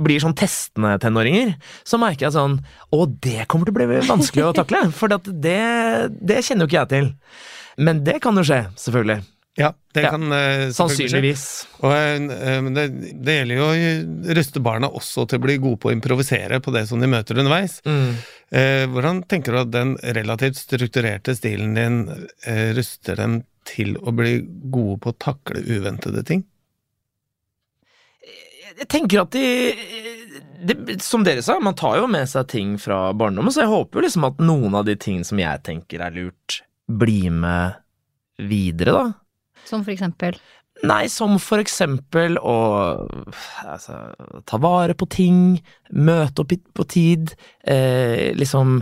[0.04, 1.54] blir sånn testende tenåringer,
[1.86, 5.58] så merker jeg sånn Å, det kommer til å bli vanskelig å takle, for det,
[6.20, 7.12] det kjenner jo ikke jeg til.
[7.80, 9.22] Men det kan jo skje, selvfølgelig.
[9.58, 10.10] Ja, det Ja.
[10.10, 10.70] kan uh.
[10.72, 11.66] Sannsynligvis.
[11.82, 12.84] Og, uh, det,
[13.24, 16.72] det gjelder jo å ruste barna også til å bli gode på å improvisere på
[16.74, 17.80] det som de møter underveis.
[17.84, 18.14] Mm.
[18.54, 22.00] Uh, hvordan tenker du at den relativt strukturerte stilen din
[22.76, 24.40] ruster dem til å bli
[24.72, 26.46] gode på å takle uventede ting?
[28.78, 29.46] Jeg tenker at de,
[30.70, 34.00] de Som dere sa, man tar jo med seg ting fra barndommen, så jeg håper
[34.00, 37.80] jo liksom at noen av de tingene som jeg tenker er lurt, blir med
[38.50, 39.04] videre, da.
[39.68, 40.38] Som for eksempel
[40.87, 42.56] Nei, som for eksempel å
[43.68, 43.98] altså,
[44.48, 45.59] ta vare på ting,
[45.92, 47.35] møte opp på tid,
[47.68, 48.80] eh, liksom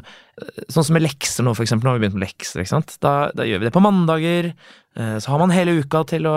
[0.71, 1.89] Sånn som med lekser nå, for eksempel.
[1.89, 2.93] Nå har vi begynt med lekser, ikke sant.
[3.03, 4.53] Da, da gjør vi det på mandager.
[4.95, 6.37] Eh, så har man hele uka til å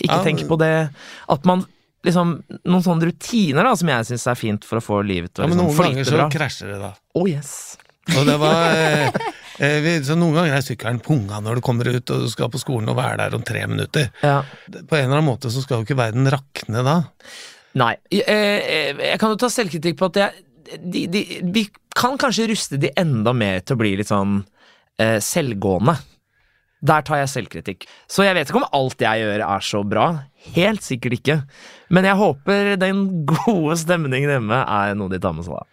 [0.00, 0.90] ikke Ja, tenke på det.
[1.30, 1.62] At man
[2.06, 2.32] liksom
[2.64, 5.48] Noen sånne rutiner da, som jeg syns er fint for å få livet til Ja,
[5.48, 6.92] å men liksom, noen ganger så krasjer det, da.
[7.18, 7.52] Oh yes.
[8.16, 9.20] Og det var eh,
[9.60, 12.50] eh, vi, Så noen ganger er sykkelen punga når du kommer ut og du skal
[12.52, 14.10] på skolen og være der om tre minutter.
[14.24, 14.40] Ja.
[14.66, 16.96] På en eller annen måte så skal jo ikke verden rakne da.
[17.80, 17.94] Nei.
[18.10, 20.46] Jeg, eh, jeg kan jo ta selvkritikk på at jeg,
[20.80, 24.40] de, de, vi kan kanskje ruste de enda mer til å bli litt sånn
[25.00, 25.96] eh, selvgående.
[26.82, 27.84] Der tar jeg selvkritikk.
[28.08, 30.06] Så jeg vet ikke om alt jeg gjør er så bra.
[30.54, 31.42] Helt sikkert ikke.
[31.92, 35.58] Men jeg håper den gode stemningen hjemme er noe de tar med seg.
[35.60, 35.66] da.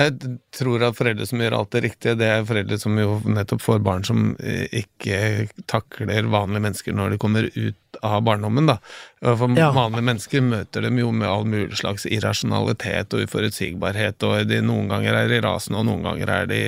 [0.00, 0.14] Jeg
[0.56, 3.80] tror at foreldre som gjør alt det riktige, det er foreldre som jo nettopp får
[3.84, 8.78] barn som eh, ikke takler vanlige mennesker når de kommer ut av barndommen, da.
[9.20, 9.68] For Ja.
[9.76, 14.88] vanlige mennesker møter dem jo med all mulig slags irrasjonalitet og uforutsigbarhet, og de noen
[14.88, 16.62] ganger er de rasende, og noen ganger er de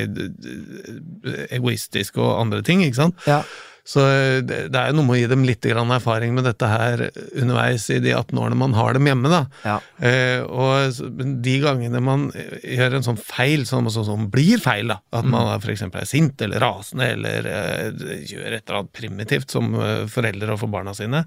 [1.56, 3.22] egoistiske og andre ting, ikke sant.
[3.28, 3.42] Ja.
[3.84, 6.44] Så eh, det, det er jo noe med å gi dem litt grann erfaring med
[6.46, 7.00] dette her
[7.34, 9.40] underveis i de 18 årene man har dem hjemme, da.
[9.66, 9.74] Ja.
[9.98, 11.00] Eh, og
[11.42, 15.26] de gangene man eh, gjør en sånn feil, som, som, som blir feil, da, at
[15.26, 17.88] man er for eksempel er sint eller rasende eller eh,
[18.30, 21.24] gjør et eller annet primitivt som eh, foreldre overfor barna sine,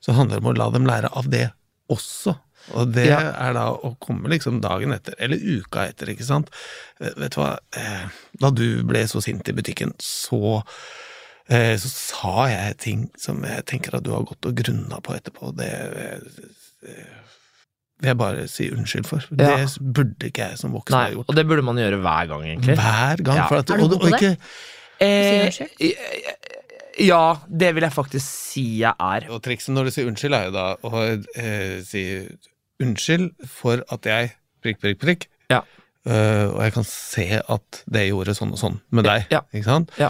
[0.00, 1.50] så handler det om å la dem lære av det
[1.92, 2.32] også.
[2.80, 3.20] Og det Ja.
[3.44, 6.48] er da å komme liksom dagen etter, eller uka etter, ikke sant.
[7.00, 7.52] Eh, vet du hva,
[8.40, 10.62] da du ble så sint i butikken, så
[11.50, 15.50] så sa jeg ting som jeg tenker at du har gått og grunna på etterpå.
[15.58, 17.16] Det eh,
[18.00, 19.24] vil jeg bare si unnskyld for.
[19.36, 19.56] Ja.
[19.60, 21.28] Det burde ikke jeg som voksen Nei, ha gjort.
[21.28, 22.76] og det burde man gjøre hver gang, egentlig.
[22.80, 23.40] Hver gang.
[23.42, 23.48] Ja.
[23.50, 24.20] For at, Er du god på det?
[24.20, 24.36] ikke,
[25.00, 25.94] Eh, Si
[27.00, 29.26] ja, det vil jeg faktisk si jeg er.
[29.32, 31.00] og trikset når du sier unnskyld, er jo da å
[31.40, 32.02] eh, si
[32.82, 34.32] unnskyld for at jeg
[34.62, 35.26] prikk, prikk, prikk.
[35.50, 35.62] Ja.
[36.08, 39.26] Uh, og jeg kan se at det gjorde sånn og sånn med deg.
[39.32, 39.42] Ja.
[39.52, 39.90] Ikke sant?
[40.00, 40.08] Ja.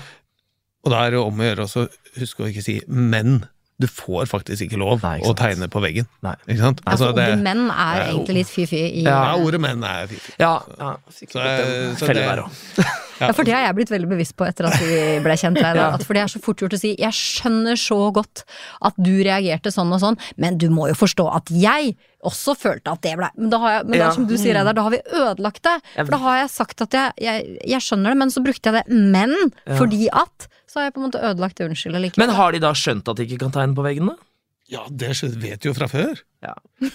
[0.85, 1.87] Og da er det om å gjøre også
[2.21, 3.43] huske å ikke si 'men'.
[3.81, 6.07] Du får faktisk ikke lov Nei, ikke å tegne på veggen.
[6.23, 6.35] Nei.
[6.47, 6.81] Ikke sant?
[6.85, 9.37] Altså, Altså, ordet menn er egentlig litt fy-fy i ja, Ja.
[9.41, 10.27] ordet 'menn' er fint.
[10.39, 12.85] Ja, ja så, Så, så felle det-.
[13.21, 15.59] Ja, for det har jeg blitt veldig bevisst på etter at vi ble kjent.
[15.61, 15.93] Reidar.
[15.97, 18.45] At for det er så fort gjort å si 'jeg skjønner så godt
[18.83, 22.93] at du reagerte sånn og sånn', men du må jo forstå at jeg også følte
[22.93, 24.91] at det ble Men, da har jeg, men er som du sier, Reidar, da har
[24.93, 25.77] vi ødelagt det.
[25.97, 28.81] For da har jeg sagt at jeg, jeg, jeg skjønner det, men så brukte jeg
[28.81, 32.27] det 'men' fordi at Så har jeg på en måte ødelagt det unnskyldet likevel.
[32.29, 34.15] Men har de da skjønt at de ikke kan tegne på veggene?
[34.71, 35.09] Ja, det
[35.43, 36.21] vet du jo fra før.
[36.47, 36.55] Ja.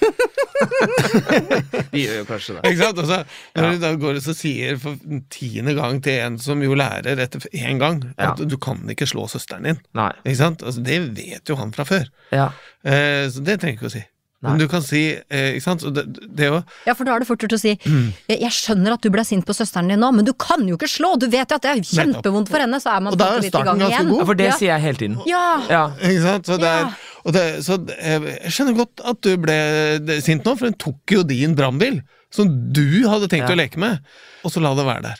[1.92, 2.62] de gjør jo kanskje det.
[2.72, 3.02] Ikke sant?
[3.04, 3.18] Altså,
[3.56, 3.72] når Ja.
[3.74, 4.96] du da går og sier for
[5.34, 8.46] tiende gang til en som jo lærer etter én gang, at Ja.
[8.46, 9.80] du kan ikke slå søsteren din.
[9.94, 10.12] Nei.
[10.26, 10.64] Ikke sant?
[10.64, 12.08] Altså, det vet jo han fra før.
[12.32, 12.52] Ja.
[12.84, 14.06] Eh, så det trenger du ikke å si.
[14.46, 14.52] Nei.
[14.54, 15.82] Men du kan si eh, Ikke sant?
[15.82, 16.04] Så det,
[16.38, 18.14] det jo Ja, for da er det fort gjort å si Mm.
[18.30, 20.78] jeg, 'jeg skjønner at du ble sint på søsteren din nå, men du kan jo
[20.78, 21.16] ikke slå!
[21.20, 23.38] Du vet jo at det er kjempevondt for henne!' Så er man Og da er
[23.40, 24.10] måte litt i gang starten ganske igjen.
[24.14, 24.20] god.
[24.20, 24.58] ja, for det Ja.
[24.58, 25.18] sier jeg hele tiden.
[25.26, 25.46] Ja.
[25.70, 25.84] Ja.
[26.00, 26.46] Ikke sant?
[26.46, 30.56] Så, det er, og det, så eh, jeg skjønner godt at du ble sint nå,
[30.58, 33.56] for den tok jo din brannbil, som du hadde tenkt Ja.
[33.56, 34.00] å leke med,
[34.44, 35.20] og så la det være der.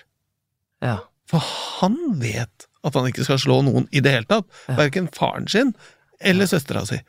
[0.84, 0.98] Ja.
[1.28, 1.40] For
[1.82, 4.46] han vet at han ikke skal slå noen i det hele tatt.
[4.70, 4.76] Ja.
[4.76, 5.74] Verken faren sin
[6.22, 7.00] eller søstera si.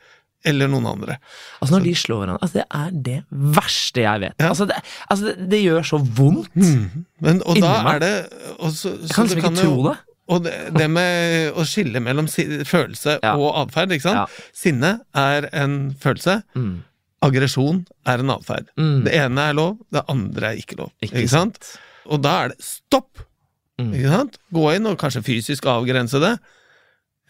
[0.45, 1.15] Eller noen andre.
[1.61, 3.15] Altså Når de slår hverandre altså Det er det
[3.57, 4.35] verste jeg vet.
[4.39, 4.49] Ja.
[4.51, 4.75] Altså, det,
[5.09, 6.51] altså det, det gjør så vondt.
[6.55, 7.95] Men, og da meg.
[7.95, 8.11] er det
[8.59, 9.95] og så, Jeg kan liksom ikke tro det.
[10.27, 13.33] Og det, det med å skille mellom si, følelse Ja.
[13.39, 14.19] og atferd, ikke sant.
[14.27, 14.51] Ja.
[14.53, 16.41] Sinne er en følelse.
[16.57, 16.73] Mm.
[17.23, 18.67] Aggresjon er en atferd.
[18.77, 18.97] Mm.
[19.07, 20.91] Det ene er lov, det andre er ikke lov.
[21.01, 21.71] Ikke Ikke, sant?
[22.11, 23.23] Og da er det stopp!
[23.79, 23.93] Mm.
[23.95, 24.37] Ikke sant?
[24.53, 26.35] Gå inn og kanskje fysisk avgrense det.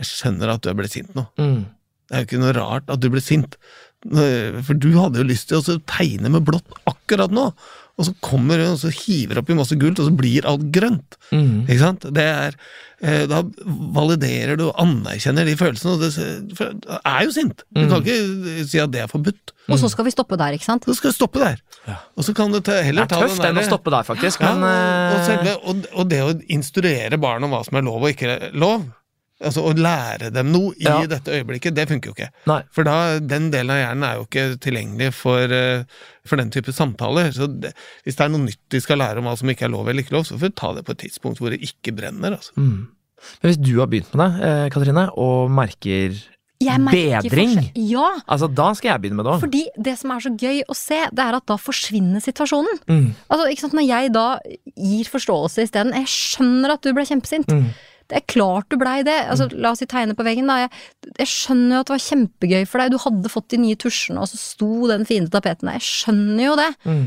[0.02, 1.24] Jeg skjønner at du er blitt sint nå.
[1.40, 1.64] Mm.
[2.08, 3.58] Det er jo ikke noe rart at du ble sint.
[4.08, 7.50] For du hadde jo lyst til å tegne med blått akkurat nå,
[7.98, 11.18] og så kommer hun og så hiver oppi masse gult, og så blir alt grønt.
[11.34, 11.64] Mm.
[11.66, 12.06] Ikke sant?
[12.14, 12.54] Det er,
[13.02, 13.40] eh, da
[13.98, 16.12] validerer du og anerkjenner de følelsene, og det,
[16.60, 17.64] for det er jo sint.
[17.74, 17.90] Du Mm.
[17.90, 19.52] kan ikke si at det er forbudt.
[19.68, 20.86] Og så skal vi stoppe der, ikke sant?
[20.86, 21.58] Så skal vi stoppe der.
[21.88, 21.98] Ja.
[22.16, 24.54] Og så kan du ta, Det er tøft den den å stoppe der, faktisk, ja,
[24.54, 28.04] men og, eh, selve, og, og det å instruere barn om hva som er lov
[28.04, 28.86] og ikke lov,
[29.44, 31.06] Altså Å lære dem noe i Ja.
[31.06, 32.30] dette øyeblikket, det funker jo ikke.
[32.50, 32.62] Nei.
[32.74, 35.84] For da, den delen av hjernen er jo ikke tilgjengelig for, eh,
[36.26, 37.30] for den type samtaler.
[37.32, 37.74] Så det,
[38.04, 40.02] hvis det er noe nytt de skal lære om hva som ikke er lov eller
[40.02, 42.32] ikke lov, så får vi ta det på et tidspunkt hvor det ikke brenner.
[42.40, 42.52] altså.
[42.58, 42.88] Mm.
[43.44, 46.18] Men hvis du har begynt med det, eh, Katrine, og merker
[46.60, 47.72] merker bedring.
[47.76, 49.42] Ja, altså da skal jeg begynne med det òg.
[49.44, 52.80] fordi det som er så gøy å se, det er at da forsvinner situasjonen.
[52.90, 53.16] Mm.
[53.30, 54.40] Altså, ikke sant, Når jeg da
[54.76, 57.46] gir forståelse isteden Jeg skjønner at du ble kjempesint.
[57.48, 57.70] Mm.
[58.08, 59.16] Det er klart du blei det.
[59.28, 60.48] Altså, la oss si tegne på veggen.
[60.48, 60.62] Da.
[60.64, 60.72] Jeg,
[61.20, 62.94] jeg skjønner jo at det var kjempegøy for deg.
[62.94, 65.80] Du hadde fått de nye tusjene, og så sto den fine tapeten der.
[65.82, 66.70] Jeg skjønner jo det.
[66.88, 67.06] Mm.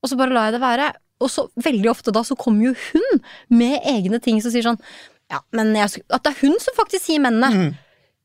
[0.00, 0.90] Og så bare lar jeg det være.
[1.20, 4.78] Og så veldig ofte da så kommer jo hun med egne ting som sier sånn
[5.30, 7.50] Ja, men jeg, At det er hun som faktisk sier mennene.
[7.52, 7.74] Mm.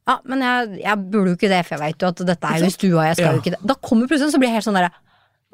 [0.06, 2.62] Ja, men jeg, jeg burde jo ikke det, for jeg veit jo at dette er
[2.62, 3.34] jo i stua, jeg skal Ja.
[3.36, 3.60] jo ikke det.
[3.66, 4.94] Da kommer plutselig, så blir jeg helt sånn derre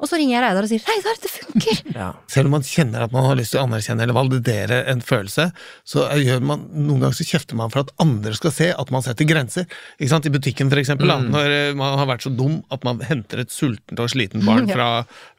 [0.02, 1.78] Og så ringer jeg Reidar og sier Reidar, det funker!
[2.02, 2.06] Ja.
[2.30, 5.44] Selv om man kjenner at man har lyst til å anerkjenne eller validere en følelse,
[5.86, 9.04] så gjør man, noen ganger så kjefter man for at andre skal se at man
[9.04, 9.66] setter grenser.
[10.00, 10.26] Ikke sant?
[10.26, 11.28] I butikken, for eksempel, da, Mm.
[11.36, 14.66] når eh, man har vært så dum at man henter et sultent og sliten barn
[14.72, 14.74] Ja.
[14.74, 14.88] fra,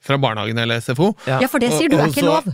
[0.04, 1.14] fra barnehagen eller SFO.
[1.28, 1.40] Ja.
[1.44, 2.48] Ja, for det sier du er ikke lov.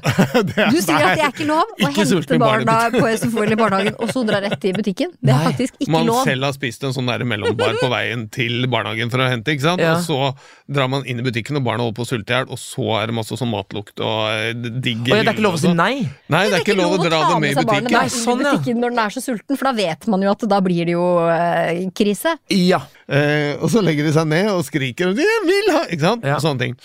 [0.70, 4.12] Du sier at det er ikke lov å hente barna på SFO eller barnehagen, og
[4.14, 5.14] så dra rett i butikken.
[5.18, 6.22] Det er faktisk ikke man lov.
[6.28, 9.66] selv har spist en sånn der mellombar på veien til barnehagen for å hente, ikke
[9.66, 9.82] sant?
[9.84, 9.96] Ja.
[9.98, 10.34] og så
[10.70, 12.88] drar man inn i butikken, og barna holder på å sulte i hjel, og så
[13.00, 15.70] er det masse sånn matlukt og eh, digg Og det er ikke lov å si
[15.70, 15.80] sånn.
[15.80, 16.06] nei!
[16.30, 17.92] Nei, det er ikke lov å dra dem med i butikken.
[17.96, 18.54] Nei, sånn, ja.
[18.54, 20.98] butikken når den er så sulten, for da vet man jo at da blir det
[20.98, 22.38] jo eh, krise.
[22.54, 22.84] Ja.
[23.10, 26.28] Eh, og så legger de seg ned og skriker og 'jeg vil ha', ikke sant?
[26.46, 26.76] Sånne ting.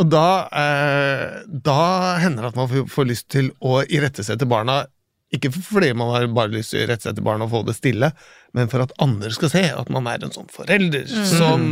[0.00, 1.80] Og da, eh, da
[2.22, 4.84] hender det at man får, lyst til å irettesette barna,
[5.34, 8.10] ikke fordi man har bare lyst til å irettesette barna og få det stille,
[8.54, 11.64] men for at andre skal se at man er en sånn forelder som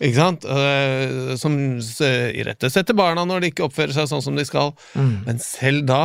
[0.00, 0.46] ikke sant?
[0.50, 4.74] Eh, som irettesetter barna når de ikke oppfører seg sånn som de skal.
[4.98, 5.16] Mm.
[5.28, 6.02] Men selv da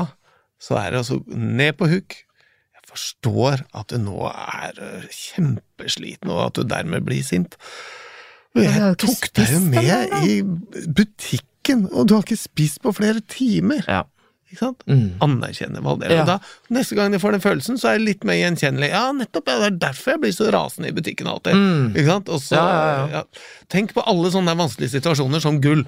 [0.62, 2.18] så er det altså ned på huk.
[2.78, 4.82] Jeg forstår at du nå er
[5.14, 7.58] kjempesliten, og at du dermed blir sint.
[8.58, 12.94] Og jeg tok deg jo med i i butikken, og du har ikke spist på
[12.96, 13.84] flere timer.
[13.88, 14.06] Ja.
[14.50, 14.82] Ikke sant?
[14.90, 15.20] Mm.
[15.22, 16.16] Anerkjenne hva det er.
[16.18, 16.26] Ja.
[16.26, 16.38] Da,
[16.74, 18.90] neste gang de får den følelsen, så er det litt mer gjenkjennelig.
[18.90, 21.54] Ja, nettopp, ja, det er derfor jeg blir så rasende i butikken alltid.
[21.58, 21.92] Mm.
[21.94, 22.32] Ikke sant?
[22.34, 22.62] Også,
[23.14, 23.22] ja.
[23.70, 25.84] Tenk på alle sånne vanskelige situasjoner som gull.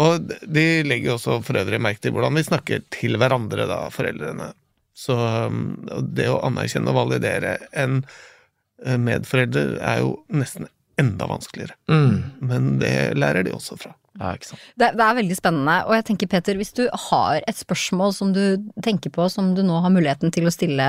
[0.00, 4.48] Og de legger også for øvrig merke til hvordan vi snakker til hverandre, da, foreldrene.
[4.96, 5.12] Så
[5.52, 5.76] um,
[6.16, 11.76] det å anerkjenne og validere en eh, medforelder er jo nesten enda vanskeligere.
[11.92, 12.16] Mm.
[12.48, 13.92] Men det lærer de også fra.
[14.16, 14.66] Ja, ikke sant.
[14.80, 18.32] Det, det er veldig spennende, og jeg tenker Peter, hvis du har et spørsmål som
[18.36, 18.42] du
[18.84, 20.86] tenker på, som du nå har muligheten til å stille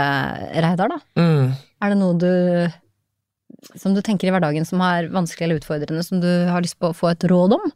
[0.55, 0.99] Reidar, da.
[1.19, 1.55] Mm.
[1.83, 2.31] Er det noe du
[3.79, 6.91] som du tenker i hverdagen som er vanskelig eller utfordrende, som du har lyst på
[6.91, 7.69] å få et råd om?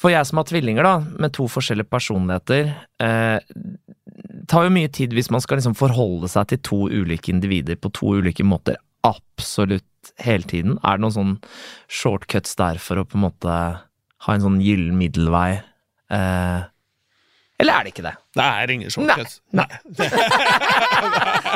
[0.00, 2.70] For jeg som har tvillinger, da, med to forskjellige personligheter,
[3.02, 3.40] eh,
[4.48, 7.92] tar jo mye tid hvis man skal liksom forholde seg til to ulike individer på
[7.96, 9.84] to ulike måter absolutt
[10.24, 10.78] hele tiden.
[10.84, 11.36] Er det noen sånn
[11.90, 13.56] shortcuts der for å på en måte
[14.26, 15.60] ha en sånn gyllen middelvei?
[16.10, 16.60] Eh,
[17.60, 18.14] eller er det ikke det?
[18.36, 19.40] Det er ingen shortcuts.
[19.52, 19.66] Nei.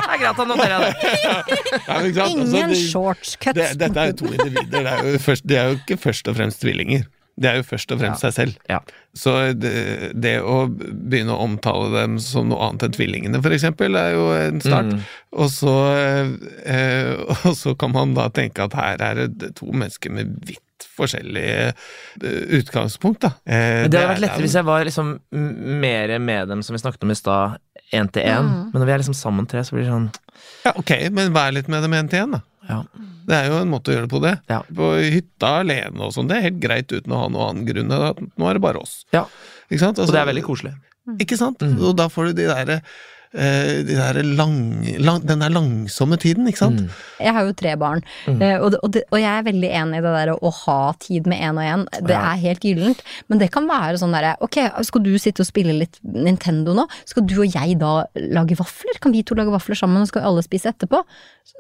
[0.04, 0.92] Det er greit, å notere det.
[0.94, 1.88] Ja, sant?
[1.90, 3.56] Altså, Ingen det- shortcuts.
[3.56, 4.70] det, Dette er jo to individer.
[4.84, 7.06] Det er jo, først, de er jo ikke først og fremst tvillinger.
[7.34, 8.30] Det er jo først og fremst Ja.
[8.30, 8.58] seg selv.
[8.70, 8.78] Ja.
[9.18, 9.72] Så det,
[10.22, 14.28] det å begynne å omtale dem som noe annet enn tvillingene, for eksempel, er jo
[14.38, 14.92] en start.
[14.92, 15.00] Mm.
[15.34, 15.74] Og, så,
[16.62, 17.16] eh,
[17.48, 20.62] og så kan man da tenke at her er det to mennesker med vidt
[20.96, 23.32] forskjellige eh, utgangspunkt, da.
[23.44, 25.14] Eh, det hadde vært lettere hvis jeg var liksom
[25.82, 27.58] mer med dem, som vi snakket om i stad,
[27.94, 28.48] én til én.
[28.48, 28.70] Mm.
[28.72, 30.08] Men når vi er liksom sammen tre, så blir det sånn
[30.64, 32.42] Ja, ok, men vær litt med dem en til en, da.
[32.68, 32.80] Ja.
[33.24, 34.34] Det er jo en måte å gjøre det på, det.
[34.52, 34.60] Ja.
[34.76, 37.92] På hytta alene og sånn, det er helt greit uten å ha noen annen grunn
[37.92, 39.02] enn at nå er det bare oss.
[39.16, 39.26] Ja.
[39.68, 39.98] Ikke sant?
[39.98, 40.74] Og Altså, det er veldig koselig.
[41.20, 41.60] Ikke sant?
[41.60, 41.76] Mm.
[41.84, 42.78] Og da får du de derre
[43.34, 44.54] de der lang,
[45.02, 46.80] lang, den der langsomme tiden, ikke sant?
[46.84, 46.90] Mm.
[47.20, 48.40] Jeg har jo tre barn, Mm.
[48.42, 51.40] eh, og, og, og jeg er veldig enig i det der å ha tid med
[51.42, 51.84] én og én.
[52.06, 52.32] Det Ja.
[52.32, 53.00] er helt gyllent.
[53.28, 56.86] Men det kan være sånn derre Ok, skal du sitte og spille litt Nintendo nå?
[57.04, 58.98] Skal du og jeg da lage vafler?
[59.00, 61.02] Kan vi to lage vafler sammen, og skal alle spise etterpå?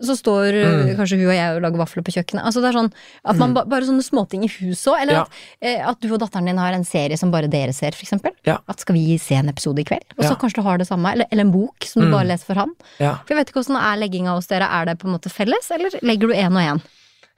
[0.02, 0.96] Så står eh, Mm.
[0.96, 2.44] kanskje hun og jeg og lager vafler på kjøkkenet.
[2.44, 2.92] Altså det er sånn
[3.24, 5.00] at man ba, Bare sånne småting i huset òg.
[5.02, 5.20] Eller Ja.
[5.22, 5.30] at,
[5.62, 8.30] eh, at du og datteren din har en serie som bare dere ser, for eksempel.
[8.46, 8.58] Ja.
[8.68, 10.04] At skal vi se en episode i kveld?
[10.18, 10.36] Og så Ja.
[10.36, 11.12] kanskje du har det samme.
[11.12, 12.12] Eller, eller en bok som du Mm.
[12.16, 12.74] bare leser for han.
[12.98, 13.14] Ja.
[13.24, 14.68] For jeg vet ikke hvordan er legginga hos dere.
[14.70, 16.82] Er det på en måte felles, eller legger du én og én?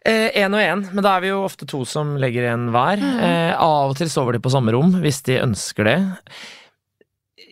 [0.06, 3.00] Én og én, men da er vi jo ofte to som legger én hver.
[3.02, 5.96] Eh, av og til sover de på samme rom, hvis de ønsker det.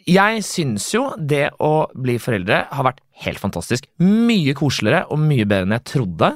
[0.06, 3.86] Jeg syns jo det å bli foreldre har vært helt fantastisk.
[4.04, 6.30] Mye koseligere og mye bedre enn jeg trodde.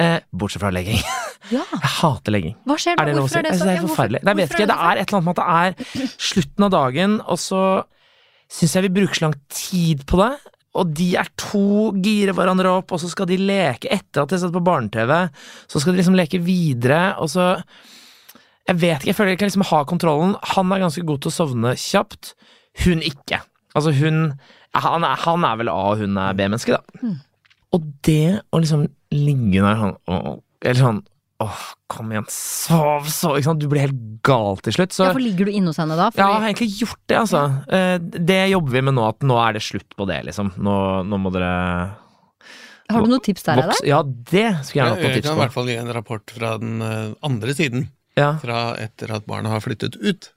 [0.00, 1.02] Eh, bortsett fra legging.
[1.52, 1.60] Ja.
[1.76, 2.54] Jeg hater legging.
[2.64, 3.02] Hva skjer da?
[3.02, 3.20] Er det si?
[3.20, 4.20] Hvorfor er det Jeg så synes det er forferdelig.
[4.24, 4.84] Nei, jeg vet ikke, det sånn?
[4.88, 7.58] er et eller annet med at det er slutten av dagen, og så
[8.54, 10.32] syns jeg vi bruker så lang tid på det.
[10.74, 14.34] og de er to, girer hverandre opp, og så skal de leke etter at de
[14.34, 15.12] har sett på barne-TV.
[15.70, 17.52] Så skal de liksom leke videre, og så
[18.66, 20.30] Jeg vet ikke, jeg føler jeg kan liksom ha kontrollen.
[20.56, 22.30] Han er ganske god til å sovne kjapt.
[22.84, 23.42] Hun ikke.
[23.76, 24.38] Altså, hun
[24.74, 26.80] Han er, han er vel A, og hun er B-menneske, da.
[27.76, 29.94] Og det å liksom ligge der sånn
[30.64, 31.02] Eller sånn
[31.42, 33.60] Åh, kom igjen, sov, sov ikke sant?
[33.64, 34.92] Du blir helt gal til slutt.
[34.94, 36.06] Så Ja, for ligger du inne hos henne da?
[36.14, 37.40] ja, jeg har egentlig gjort det, altså.
[37.66, 37.98] Ja.
[37.98, 40.52] Det jobber vi med nå, at nå er det slutt på det, liksom.
[40.62, 40.76] Nå,
[41.10, 41.50] nå må dere
[42.92, 43.64] Har du noen tips der?
[43.64, 43.82] Eller?
[43.88, 45.26] Ja, det skulle jeg gjerne hatt noen tips på.
[45.26, 47.86] Jeg kan i hvert fall gi en rapport fra den eh, andre siden.
[48.14, 48.30] Ja.
[48.38, 50.30] Fra etter at barna har flyttet ut.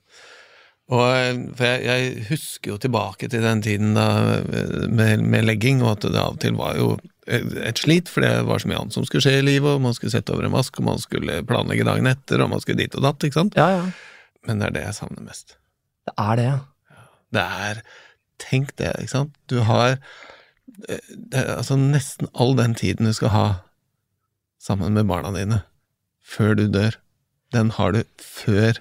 [0.87, 4.07] Og, eh, for jeg, jeg husker jo tilbake til den tiden da
[4.39, 8.09] eh, med, med legging, og at det av og til var jo eh, et slit,
[8.11, 10.33] for det var så mye annet som skulle skje i livet, og man skulle sette
[10.33, 13.27] over en vask, og man skulle planlegge dagen etter, og man skulle dit og datt,
[13.27, 13.57] ikke sant?
[13.59, 13.87] ja, ja.
[14.47, 15.57] Men det er det jeg savner mest.
[16.07, 16.59] Det er det, ja.
[17.35, 17.87] Det er
[18.37, 19.37] Tenk det, ikke sant?
[19.49, 23.45] Du har eh, det altså nesten all den tiden du skal ha
[24.61, 25.63] sammen med barna dine
[26.21, 26.99] før du dør,
[27.55, 28.77] den har du før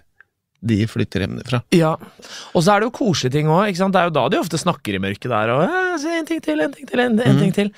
[0.66, 1.62] de flytter hjemmefra.
[1.76, 3.70] Ja, og så er det jo koselige ting òg.
[3.70, 6.60] Det er jo da de ofte snakker i mørket der og «Ja, en ting til,
[6.64, 7.42] en ting til, en, en mm.
[7.44, 7.70] ting til.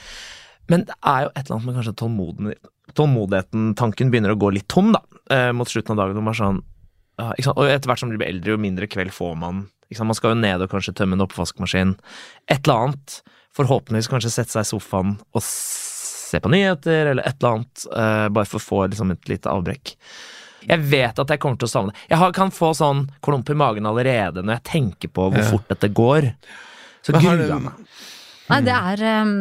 [0.69, 1.97] Men det er jo et eller annet med kanskje
[2.99, 5.03] tålmodigheten Tanken begynner å gå litt tom, da,
[5.33, 6.21] eh, mot slutten av dagen.
[6.21, 6.63] Og, bare sånn,
[7.19, 9.67] ja, og etter hvert som du blir eldre, jo mindre kveld får man.
[9.97, 11.97] Man skal jo ned og kanskje tømme en oppvaskmaskin.
[12.49, 13.21] Et eller annet.
[13.57, 17.87] Forhåpentligvis kanskje sette seg i sofaen og se på nyheter, eller et eller annet.
[17.97, 19.95] eh, bare for å få liksom, et lite avbrekk.
[20.69, 22.01] Jeg vet at jeg kommer til å savne det.
[22.11, 25.89] Jeg kan få sånn klump i magen allerede når jeg tenker på hvor fort dette
[25.95, 26.33] går.
[27.07, 27.87] Så gruer jeg meg.
[28.49, 29.33] Nei, det er, um,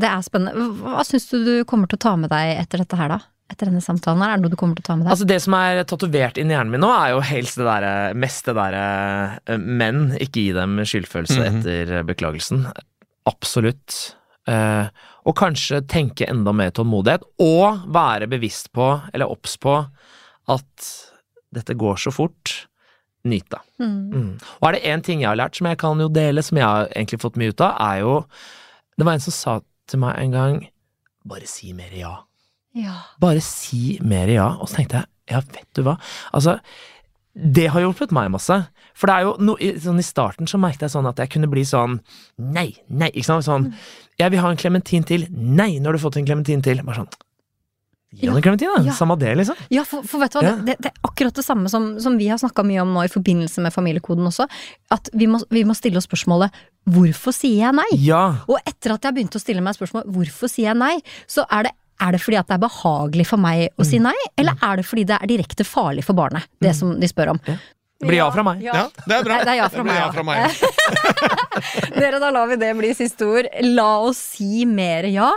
[0.00, 0.66] det er spennende.
[0.80, 3.20] Hva syns du du kommer til å ta med deg etter dette her, da?
[3.52, 5.12] Etter denne samtalen her, er det noe du kommer til å ta med deg?
[5.12, 7.94] Altså Det som er tatovert inn i hjernen min nå, er jo helst det derre
[8.16, 8.84] mest det derre
[9.46, 11.58] eh, Men ikke gi dem skyldfølelse Mhm.
[11.60, 12.64] etter beklagelsen.
[13.28, 14.14] Absolutt.
[14.48, 14.86] Eh,
[15.24, 19.76] og kanskje tenke enda mer tålmodighet, og være bevisst på, eller obs på,
[20.52, 20.88] at
[21.54, 22.66] dette går så fort.
[23.24, 23.60] Nyt det.
[23.80, 23.94] Mm.
[24.12, 24.30] Mm.
[24.60, 26.66] Og er det én ting jeg har lært som jeg kan jo dele, som jeg
[26.68, 28.14] har egentlig fått mye ut av, er jo
[28.98, 29.54] Det var en som sa
[29.88, 30.58] til meg en gang
[31.24, 32.12] Bare si mer ja.
[32.76, 32.98] Ja.
[33.20, 34.50] Bare si mer ja.
[34.60, 35.94] Og så tenkte jeg ja, vet du hva.
[36.36, 36.58] Altså,
[37.34, 38.58] det har hjulpet meg masse.
[38.94, 41.32] For det er jo no, i, sånn I starten så merket jeg sånn at jeg
[41.32, 41.96] kunne bli sånn
[42.36, 43.08] Nei, nei.
[43.10, 43.46] Ikke sant?
[43.48, 43.70] Sånn
[44.20, 45.26] Jeg vil ha en klementin til.
[45.32, 46.84] Nei, nå har du fått en klementin til.
[46.84, 47.10] Bare sånn
[48.20, 48.82] Gi han en klementin, da.
[48.86, 48.94] Ja.
[48.96, 49.56] Samme det, liksom.
[49.74, 50.54] Ja, for, for vet du hva, Ja.
[50.56, 53.10] det, det, er akkurat det samme som, som vi har snakka mye om nå i
[53.12, 54.46] forbindelse med familiekoden også.
[54.94, 56.54] At vi må, vi må stille oss spørsmålet
[56.90, 57.88] hvorfor sier jeg nei?
[58.04, 58.22] Ja.
[58.46, 61.68] Og etter at jeg begynte å stille meg spørsmål hvorfor sier jeg nei, så er
[61.70, 63.86] det er det fordi at det er behagelig for meg å Mm.
[63.86, 66.42] si nei, eller er det fordi det er direkte farlig for barnet?
[66.60, 67.38] Det som de spør om.
[67.46, 68.60] Det blir ja fra meg.
[68.66, 69.36] Ja, det er bra.
[69.46, 70.12] Det er ja fra blir meg, ja ja.
[70.12, 71.94] fra meg.
[71.94, 73.48] Dere, da lar vi det bli siste ord.
[73.62, 75.30] La oss si mer ja.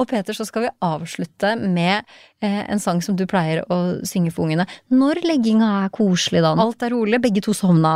[0.00, 2.06] Og Peter, så skal vi avslutte med
[2.40, 4.64] eh, en sang som du pleier å synge for ungene.
[4.92, 6.54] Når legginga er koselig, da.
[6.64, 7.20] Alt er rolig.
[7.20, 7.92] Begge to sovna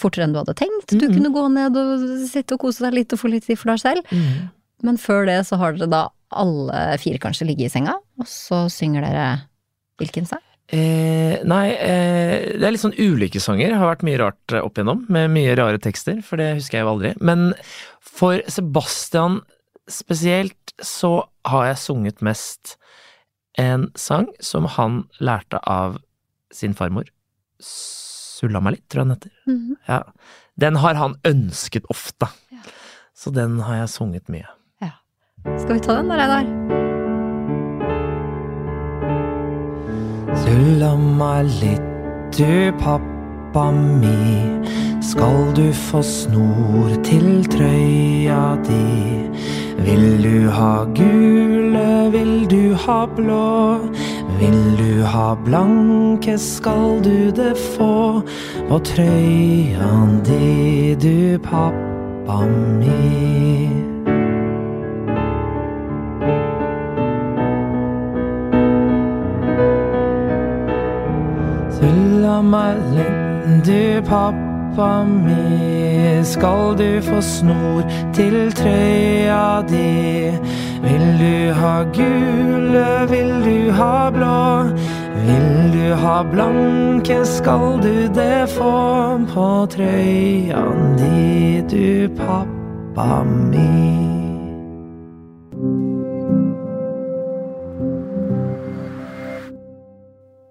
[0.00, 0.94] fortere enn du hadde tenkt.
[0.94, 3.74] Du kunne gå ned og sitte og kose deg litt og få litt tid for
[3.74, 4.14] deg selv.
[4.14, 4.50] Mm.
[4.86, 8.64] Men før det så har dere da alle fire kanskje ligget i senga, og så
[8.70, 9.26] synger dere
[10.00, 10.42] hvilken sang?
[10.70, 13.74] Eh, nei, eh, det er litt sånn ulike sanger.
[13.74, 16.92] Har vært mye rart opp igjennom, med mye rare tekster, for det husker jeg jo
[16.94, 17.10] aldri.
[17.18, 17.50] Men
[17.98, 19.40] for Sebastian
[19.90, 22.76] spesielt så har jeg sunget mest
[23.58, 25.98] en sang som han lærte av
[26.54, 27.10] sin farmor.
[27.60, 29.34] Sulla meg litt, tror jeg den heter.
[29.88, 30.00] Ja.
[30.60, 32.30] Den har han ønsket ofte.
[32.54, 32.64] Ja.
[33.14, 34.48] Så den har jeg sunget mye.
[35.40, 36.44] Skal vi ta den, da, Reidar?
[40.40, 41.88] Sulla meg litt,
[42.36, 43.19] du pappa
[43.54, 45.00] mi.
[45.00, 49.28] Skal du få snor til trøya di?
[49.78, 53.78] Vil du ha gule, vil du ha blå?
[54.38, 58.22] Vil du ha blanke, skal du det få
[58.68, 63.68] på trøya di, du pappa mi.
[71.80, 73.29] Tulla meg litt,
[73.64, 76.24] du pappa mi.
[76.24, 77.82] Skal du få snor
[78.12, 80.30] til trøya di?
[80.82, 84.62] Vil du ha gule, vil du ha blå?
[85.26, 90.64] Vil du ha blanke, skal du det få på trøya
[90.98, 94.19] di, du pappa mi.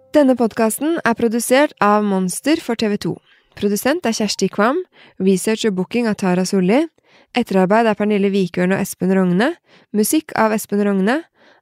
[0.10, 3.12] Denne podkasten er produsert av Monster for TV 2.
[3.60, 4.80] Produsent er Kjersti Kvam.
[5.22, 6.80] Research og booking av Tara Solli.
[7.38, 9.52] Etterarbeid er Pernille Vikørn og Espen Rogne.
[9.94, 11.20] Musikk av Espen Rogne.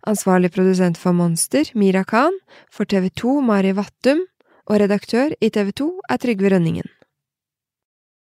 [0.08, 2.40] Ansvarlig produsent for Monster, Mira Khan.
[2.72, 4.24] For TV 2, Mari Vattum.
[4.72, 6.88] Og redaktør i TV 2 er Trygve Rønningen.